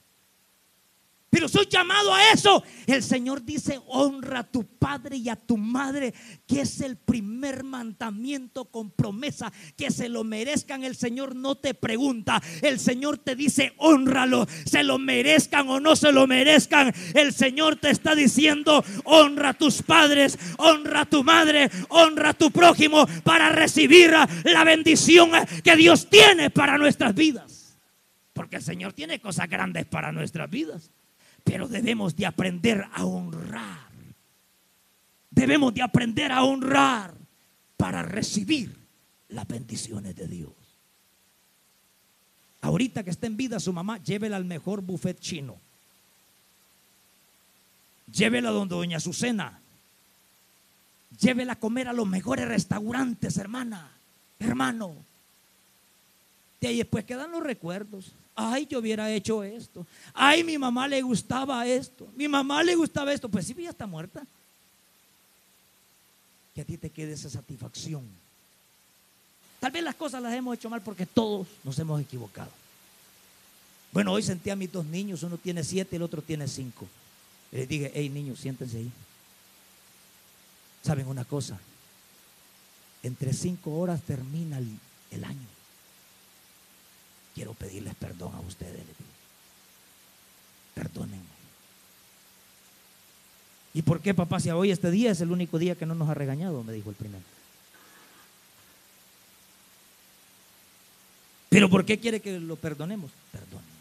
Pero 1.35 1.49
soy 1.49 1.67
llamado 1.69 2.13
a 2.13 2.31
eso. 2.31 2.63
El 2.87 3.03
Señor 3.03 3.43
dice, 3.43 3.81
honra 3.87 4.39
a 4.39 4.43
tu 4.49 4.63
padre 4.63 5.17
y 5.17 5.27
a 5.27 5.35
tu 5.35 5.57
madre, 5.57 6.13
que 6.47 6.61
es 6.61 6.79
el 6.79 6.95
primer 6.95 7.65
mandamiento 7.65 8.71
con 8.71 8.89
promesa, 8.89 9.51
que 9.75 9.91
se 9.91 10.07
lo 10.07 10.23
merezcan. 10.23 10.85
El 10.85 10.95
Señor 10.95 11.35
no 11.35 11.55
te 11.55 11.73
pregunta, 11.73 12.41
el 12.61 12.79
Señor 12.79 13.17
te 13.17 13.35
dice, 13.35 13.73
honralo, 13.79 14.47
se 14.65 14.85
lo 14.85 14.97
merezcan 14.97 15.67
o 15.67 15.81
no 15.81 15.97
se 15.97 16.13
lo 16.13 16.25
merezcan. 16.25 16.93
El 17.13 17.33
Señor 17.33 17.75
te 17.75 17.89
está 17.89 18.15
diciendo, 18.15 18.85
honra 19.03 19.49
a 19.49 19.53
tus 19.55 19.81
padres, 19.81 20.39
honra 20.55 21.01
a 21.01 21.05
tu 21.05 21.21
madre, 21.21 21.69
honra 21.89 22.29
a 22.29 22.33
tu 22.33 22.49
prójimo 22.49 23.05
para 23.25 23.49
recibir 23.49 24.13
la 24.45 24.63
bendición 24.63 25.31
que 25.65 25.75
Dios 25.75 26.09
tiene 26.09 26.49
para 26.49 26.77
nuestras 26.77 27.13
vidas. 27.13 27.77
Porque 28.31 28.55
el 28.55 28.63
Señor 28.63 28.93
tiene 28.93 29.19
cosas 29.19 29.49
grandes 29.49 29.85
para 29.85 30.13
nuestras 30.13 30.49
vidas. 30.49 30.91
Pero 31.45 31.69
debemos 31.69 32.15
de 32.17 32.25
aprender 32.25 32.85
a 32.91 33.05
honrar. 33.05 33.85
Debemos 35.29 35.73
de 35.73 35.81
aprender 35.81 36.33
a 36.33 36.43
honrar 36.43 37.13
para 37.77 38.03
recibir 38.03 38.75
las 39.29 39.47
bendiciones 39.47 40.15
de 40.15 40.27
Dios. 40.27 40.51
Ahorita 42.61 43.03
que 43.03 43.11
está 43.11 43.27
en 43.27 43.37
vida 43.37 43.59
su 43.59 43.71
mamá, 43.71 44.01
llévela 44.01 44.37
al 44.37 44.45
mejor 44.45 44.81
buffet 44.81 45.19
chino. 45.19 45.57
Llévela 48.11 48.49
donde 48.49 48.75
doña 48.75 48.97
Azucena. 48.97 49.59
Llévela 51.19 51.53
a 51.53 51.59
comer 51.59 51.87
a 51.87 51.93
los 51.93 52.07
mejores 52.07 52.47
restaurantes, 52.47 53.37
hermana, 53.37 53.91
hermano. 54.39 54.95
De 56.59 56.69
ahí 56.69 56.77
después 56.77 57.05
quedan 57.05 57.31
los 57.31 57.43
recuerdos. 57.43 58.13
Ay, 58.35 58.67
yo 58.69 58.79
hubiera 58.79 59.09
hecho 59.09 59.43
esto. 59.43 59.87
Ay, 60.13 60.43
mi 60.43 60.57
mamá 60.57 60.87
le 60.87 61.01
gustaba 61.01 61.65
esto. 61.65 62.07
Mi 62.15 62.27
mamá 62.27 62.61
le 62.63 62.75
gustaba 62.75 63.13
esto. 63.13 63.29
Pues 63.29 63.47
sí, 63.47 63.55
ya 63.57 63.69
está 63.69 63.87
muerta. 63.87 64.25
Que 66.53 66.61
a 66.61 66.65
ti 66.65 66.77
te 66.77 66.89
quede 66.89 67.13
esa 67.13 67.29
satisfacción. 67.29 68.03
Tal 69.61 69.71
vez 69.71 69.83
las 69.83 69.95
cosas 69.95 70.21
las 70.21 70.33
hemos 70.33 70.55
hecho 70.55 70.69
mal 70.69 70.81
porque 70.81 71.05
todos 71.05 71.47
nos 71.63 71.79
hemos 71.79 71.99
equivocado. 72.01 72.51
Bueno, 73.93 74.11
hoy 74.11 74.21
sentí 74.21 74.49
a 74.49 74.55
mis 74.57 74.71
dos 74.71 74.85
niños, 74.85 75.23
uno 75.23 75.37
tiene 75.37 75.63
siete 75.63 75.95
y 75.95 75.97
el 75.97 76.03
otro 76.03 76.21
tiene 76.21 76.49
cinco. 76.49 76.85
Y 77.53 77.57
les 77.57 77.69
dije, 77.69 77.91
hey 77.95 78.09
niños, 78.09 78.39
siéntense 78.39 78.77
ahí. 78.77 78.91
¿Saben 80.83 81.07
una 81.07 81.23
cosa? 81.23 81.57
Entre 83.01 83.33
cinco 83.33 83.79
horas 83.79 84.01
termina 84.01 84.57
el 84.57 85.23
año 85.23 85.54
quiero 87.35 87.53
pedirles 87.53 87.93
perdón 87.95 88.33
a 88.33 88.39
ustedes. 88.39 88.81
Perdónenme. 90.73 91.35
¿Y 93.73 93.81
por 93.81 93.99
qué, 93.99 94.13
papá? 94.13 94.39
Si 94.39 94.49
hoy 94.49 94.71
este 94.71 94.89
día 94.89 95.11
es 95.11 95.19
el 95.19 95.31
único 95.31 95.59
día 95.59 95.75
que 95.75 95.85
no 95.85 95.93
nos 95.93 96.09
ha 96.09 96.13
regañado, 96.13 96.63
me 96.63 96.71
dijo 96.71 96.89
el 96.89 96.95
primero. 96.95 97.23
¿Pero 101.49 101.69
por 101.69 101.85
qué 101.85 101.99
quiere 101.99 102.21
que 102.21 102.39
lo 102.39 102.55
perdonemos? 102.55 103.11
Perdónenme. 103.31 103.75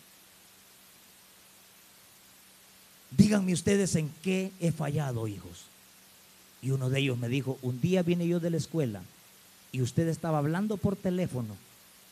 Díganme 3.17 3.53
ustedes 3.53 3.95
en 3.95 4.11
qué 4.23 4.51
he 4.59 4.73
fallado, 4.73 5.29
hijos. 5.29 5.67
Y 6.61 6.71
uno 6.71 6.91
de 6.91 6.99
ellos 6.99 7.19
me 7.19 7.29
dijo, 7.29 7.59
un 7.63 7.81
día 7.81 8.03
vine 8.03 8.27
yo 8.27 8.41
de 8.41 8.51
la 8.51 8.57
escuela 8.57 9.03
y 9.71 9.83
usted 9.83 10.09
estaba 10.09 10.39
hablando 10.39 10.77
por 10.77 10.97
teléfono 10.97 11.57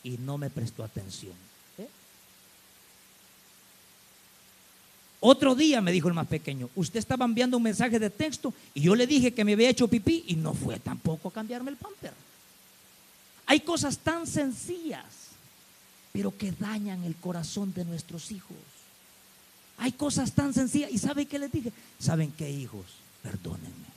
y 0.03 0.19
no 0.19 0.39
me 0.39 0.51
prestó 0.51 0.85
atención. 0.85 1.35
¿Eh? 1.79 1.89
Otro 5.21 5.55
día 5.55 5.81
me 5.81 5.93
dijo 5.93 6.09
el 6.09 6.15
más 6.15 6.27
pequeño, 6.27 6.69
usted 6.75 6.99
estaba 6.99 7.25
enviando 7.25 7.57
un 7.57 7.63
mensaje 7.63 7.99
de 7.99 8.11
texto 8.11 8.53
y 8.75 8.83
yo 8.83 8.95
le 8.95 9.07
dije 9.07 9.33
que 9.33 9.45
me 9.45 9.53
había 9.53 9.71
hecho 9.71 9.89
pipí 9.89 10.25
y 10.29 10.37
no 10.37 10.55
fue 10.55 10.79
tampoco 10.81 11.29
a 11.29 11.33
cambiarme 11.33 11.71
el 11.71 11.77
pamper. 11.77 12.13
Hay 13.47 13.61
cosas 13.61 13.99
tan 13.99 14.27
sencillas, 14.27 15.05
pero 16.13 16.37
que 16.37 16.53
dañan 16.53 17.05
el 17.05 17.17
corazón 17.17 17.73
de 17.75 17.85
nuestros 17.85 18.31
hijos. 18.33 18.57
Hay 19.79 19.93
cosas 19.93 20.33
tan 20.33 20.55
sencillas. 20.55 20.91
¿Y 20.91 20.99
saben 20.99 21.27
qué 21.27 21.39
les 21.39 21.51
dije? 21.51 21.73
¿Saben 21.99 22.33
qué, 22.33 22.51
hijos? 22.51 22.87
Perdónenme. 23.23 23.93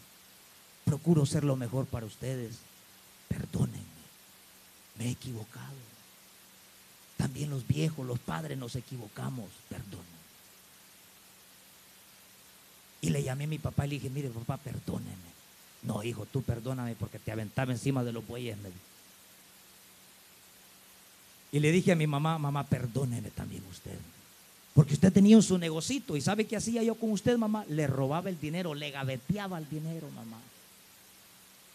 Procuro 0.83 1.25
ser 1.25 1.43
lo 1.43 1.55
mejor 1.55 1.85
para 1.85 2.05
ustedes. 2.05 2.55
Perdónenme. 3.27 3.79
Me 4.97 5.05
he 5.05 5.11
equivocado. 5.11 5.94
También 7.25 7.49
los 7.49 7.65
viejos, 7.65 8.05
los 8.05 8.19
padres 8.19 8.55
nos 8.55 8.75
equivocamos, 8.75 9.49
perdón. 9.67 10.03
Y 13.01 13.09
le 13.09 13.23
llamé 13.23 13.45
a 13.45 13.47
mi 13.47 13.57
papá 13.57 13.87
y 13.87 13.89
le 13.89 13.95
dije, 13.95 14.11
mire 14.11 14.29
papá, 14.29 14.57
perdóneme. 14.57 15.33
No, 15.81 16.03
hijo, 16.03 16.27
tú 16.27 16.43
perdóname 16.43 16.93
porque 16.93 17.17
te 17.17 17.31
aventaba 17.31 17.71
encima 17.71 18.03
de 18.03 18.11
los 18.11 18.27
bueyes. 18.27 18.55
Y 21.51 21.59
le 21.59 21.71
dije 21.71 21.93
a 21.93 21.95
mi 21.95 22.05
mamá, 22.05 22.37
mamá, 22.37 22.63
perdóneme 22.63 23.31
también 23.31 23.63
usted. 23.71 23.97
Porque 24.75 24.93
usted 24.93 25.11
tenía 25.11 25.41
su 25.41 25.57
negocito 25.57 26.15
y 26.15 26.21
sabe 26.21 26.45
qué 26.45 26.57
hacía 26.57 26.83
yo 26.83 26.93
con 26.93 27.11
usted, 27.11 27.39
mamá. 27.39 27.65
Le 27.69 27.87
robaba 27.87 28.29
el 28.29 28.39
dinero, 28.39 28.75
le 28.75 28.91
gaveteaba 28.91 29.57
el 29.57 29.67
dinero, 29.67 30.11
mamá. 30.11 30.37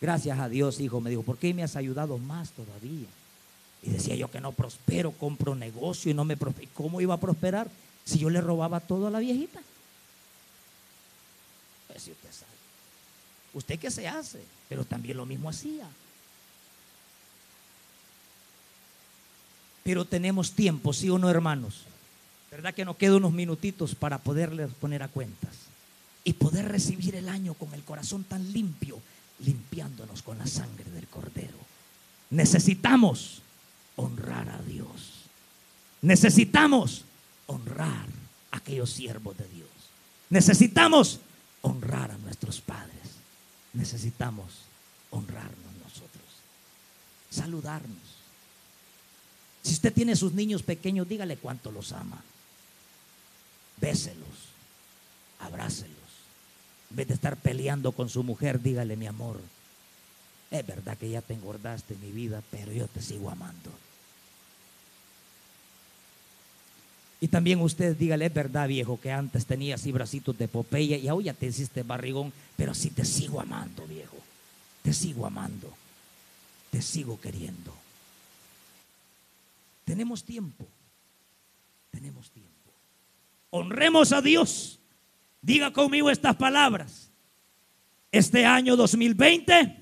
Gracias 0.01 0.39
a 0.39 0.49
Dios, 0.49 0.79
hijo, 0.79 1.01
me 1.01 1.11
dijo, 1.11 1.25
¿por 1.25 1.39
qué 1.39 1.53
me 1.53 1.65
has 1.65 1.75
ayudado 1.75 2.19
más 2.19 2.51
todavía? 2.51 3.09
Y 3.83 3.91
decía 3.91 4.15
yo 4.15 4.31
que 4.31 4.41
no 4.41 4.53
prospero, 4.53 5.13
compro 5.13 5.55
negocio 5.55 6.11
y 6.11 6.15
no 6.15 6.25
me 6.25 6.37
prospero. 6.37 6.69
¿Cómo 6.75 7.01
iba 7.01 7.15
a 7.15 7.21
prosperar 7.21 7.69
si 8.05 8.19
yo 8.19 8.29
le 8.29 8.41
robaba 8.41 8.81
todo 8.81 9.07
a 9.07 9.11
la 9.11 9.19
viejita? 9.19 9.61
Pues 11.89 12.03
si 12.03 12.11
usted 12.11 12.31
sabe. 12.31 12.51
Usted 13.55 13.79
qué 13.79 13.91
se 13.91 14.07
hace, 14.07 14.43
pero 14.69 14.85
también 14.85 15.17
lo 15.17 15.27
mismo 15.27 15.49
hacía. 15.49 15.89
Pero 19.83 20.05
tenemos 20.05 20.53
tiempo, 20.53 20.93
sí 20.93 21.09
o 21.09 21.19
no, 21.19 21.31
hermanos. 21.31 21.85
¿Verdad 22.51 22.75
que 22.75 22.85
nos 22.85 22.97
quedan 22.97 23.17
unos 23.17 23.33
minutitos 23.33 23.95
para 23.95 24.19
poderles 24.19 24.71
poner 24.75 25.03
a 25.03 25.09
cuentas? 25.09 25.55
Y 26.23 26.35
poder 26.35 26.69
recibir 26.69 27.15
el 27.15 27.29
año 27.29 27.55
con 27.55 27.73
el 27.73 27.83
corazón 27.83 28.25
tan 28.25 28.53
limpio, 28.53 29.01
limpiándonos 29.39 30.23
con 30.23 30.37
la 30.39 30.47
sangre 30.47 30.85
del 30.91 31.07
cordero. 31.07 31.57
Necesitamos 32.29 33.41
honrar 33.97 34.49
a 34.49 34.63
Dios. 34.63 35.25
Necesitamos 36.03 37.05
honrar 37.47 38.07
a 38.51 38.57
aquellos 38.57 38.91
siervos 38.91 39.37
de 39.37 39.49
Dios. 39.49 39.69
Necesitamos 40.31 41.21
honrar 41.63 42.11
a 42.11 42.19
nuestros 42.19 42.61
padres. 42.61 43.01
Necesitamos 43.73 44.47
honrarnos 45.11 45.75
nosotros. 45.83 46.25
Saludarnos. 47.31 47.99
Si 49.63 49.75
usted 49.75 49.93
tiene 49.93 50.17
sus 50.17 50.33
niños 50.33 50.63
pequeños, 50.63 51.09
dígale 51.09 51.37
cuánto 51.37 51.71
los 51.71 51.93
ama. 51.93 52.23
Béselos, 53.77 54.49
abrácelos. 55.41 55.97
En 56.91 56.97
vez 56.97 57.09
de 57.09 57.15
estar 57.15 57.37
peleando 57.37 57.93
con 57.93 58.09
su 58.09 58.23
mujer, 58.23 58.61
dígale, 58.61 58.97
mi 58.97 59.07
amor, 59.07 59.41
es 60.51 60.67
verdad 60.67 60.99
que 60.99 61.09
ya 61.09 61.23
te 61.23 61.35
engordaste 61.35 61.95
mi 61.97 62.11
vida, 62.11 62.43
pero 62.51 62.73
yo 62.73 62.89
te 62.89 63.01
sigo 63.01 63.31
amando. 63.31 63.71
Y 67.21 67.29
también 67.29 67.61
usted 67.61 67.97
dígale, 67.97 68.27
es 68.27 68.35
verdad 68.35 68.67
viejo, 68.67 68.99
que 68.99 69.13
antes 69.13 69.47
tenías 69.47 69.81
así 69.81 69.93
bracitos 69.93 70.37
de 70.39 70.49
Popeye 70.49 70.99
y 70.99 71.07
ahora 71.07 71.27
ya 71.27 71.35
te 71.35 71.47
hiciste 71.47 71.83
barrigón, 71.83 72.33
pero 72.57 72.75
sí 72.75 72.91
te 72.91 73.05
sigo 73.05 73.41
amando 73.41 73.87
viejo, 73.87 74.17
te 74.83 74.93
sigo 74.93 75.27
amando, 75.27 75.73
te 76.71 76.81
sigo 76.81 77.21
queriendo. 77.21 77.75
Tenemos 79.85 80.25
tiempo, 80.25 80.67
tenemos 81.91 82.31
tiempo. 82.31 82.51
Honremos 83.51 84.13
a 84.13 84.23
Dios. 84.23 84.79
Diga 85.43 85.73
conmigo 85.73 86.11
estas 86.11 86.37
palabras. 86.37 87.11
Este 88.13 88.47
año 88.47 88.77
2020 88.77 89.80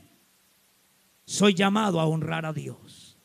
soy 1.29 1.53
llamado 1.53 2.01
a 2.01 2.07
honrar 2.07 2.47
a 2.47 2.55
Dios. 2.55 3.19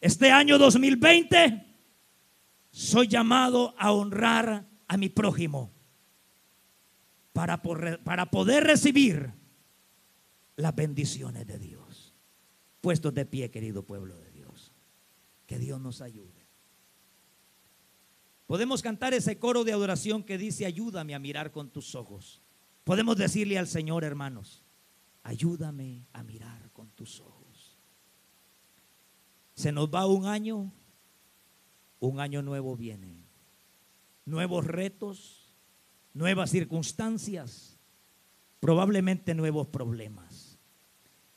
Este 0.00 0.32
año 0.32 0.58
2020 0.58 1.64
soy 2.72 3.06
llamado 3.06 3.72
a 3.78 3.92
honrar 3.92 4.66
a 4.88 4.96
mi 4.96 5.08
prójimo 5.10 5.70
para, 7.32 7.62
para 7.62 8.32
poder 8.32 8.64
recibir 8.64 9.32
las 10.56 10.74
bendiciones 10.74 11.46
de 11.46 11.56
Dios. 11.56 12.16
Puestos 12.80 13.14
de 13.14 13.24
pie, 13.24 13.48
querido 13.48 13.86
pueblo 13.86 14.18
de 14.18 14.32
Dios. 14.32 14.72
Que 15.46 15.60
Dios 15.60 15.80
nos 15.80 16.00
ayude. 16.00 16.48
Podemos 18.48 18.82
cantar 18.82 19.14
ese 19.14 19.38
coro 19.38 19.62
de 19.62 19.72
adoración 19.72 20.24
que 20.24 20.36
dice, 20.36 20.66
ayúdame 20.66 21.14
a 21.14 21.20
mirar 21.20 21.52
con 21.52 21.70
tus 21.70 21.94
ojos. 21.94 22.42
Podemos 22.82 23.16
decirle 23.16 23.56
al 23.56 23.68
Señor, 23.68 24.02
hermanos, 24.02 24.63
ayúdame 25.24 26.06
a 26.12 26.22
mirar 26.22 26.70
con 26.72 26.90
tus 26.92 27.20
ojos. 27.20 27.78
Se 29.54 29.72
nos 29.72 29.92
va 29.92 30.06
un 30.06 30.26
año 30.26 30.72
un 32.04 32.20
año 32.20 32.42
nuevo 32.42 32.76
viene. 32.76 33.24
Nuevos 34.24 34.66
retos, 34.66 35.56
nuevas 36.12 36.50
circunstancias, 36.50 37.78
probablemente 38.60 39.34
nuevos 39.34 39.68
problemas. 39.68 40.58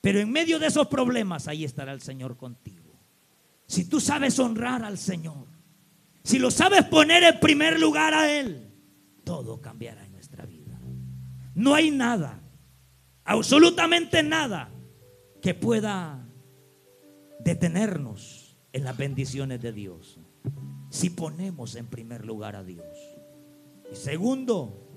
Pero 0.02 0.20
en 0.20 0.32
medio 0.32 0.60
de 0.60 0.68
esos 0.68 0.88
problemas, 0.88 1.48
ahí 1.48 1.64
estará 1.64 1.92
el 1.92 2.02
Señor 2.02 2.38
contigo. 2.38 3.00
Si 3.66 3.86
tú 3.86 4.00
sabes 4.00 4.40
honrar 4.40 4.84
al 4.84 4.98
Señor, 4.98 5.48
si 6.24 6.40
lo 6.40 6.52
sabes 6.52 6.86
poner 6.86 7.24
en 7.24 7.40
primer 7.40 7.80
lugar 7.80 8.14
a 8.14 8.32
Él, 8.32 8.72
todo 9.24 9.62
cambiará 9.62 10.06
en 10.06 10.14
nuestra 10.14 10.46
vida. 10.46 10.80
No 11.56 11.74
hay 11.74 11.92
nada, 11.92 12.42
absolutamente 13.28 14.24
nada, 14.24 14.72
que 15.42 15.54
pueda 15.54 16.28
detenernos 17.40 18.58
en 18.74 18.84
las 18.84 18.98
bendiciones 18.98 19.62
de 19.62 19.72
Dios 19.72 20.20
si 20.90 21.10
ponemos 21.10 21.76
en 21.76 21.88
primer 21.88 22.26
lugar 22.26 22.56
a 22.56 22.64
Dios. 22.64 22.86
Y 23.92 23.96
segundo, 23.96 24.88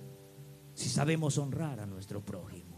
si 0.75 0.89
sabemos 0.89 1.37
honrar 1.39 1.81
a 1.81 1.87
nuestro 1.87 2.25
prójimo. 2.25 2.70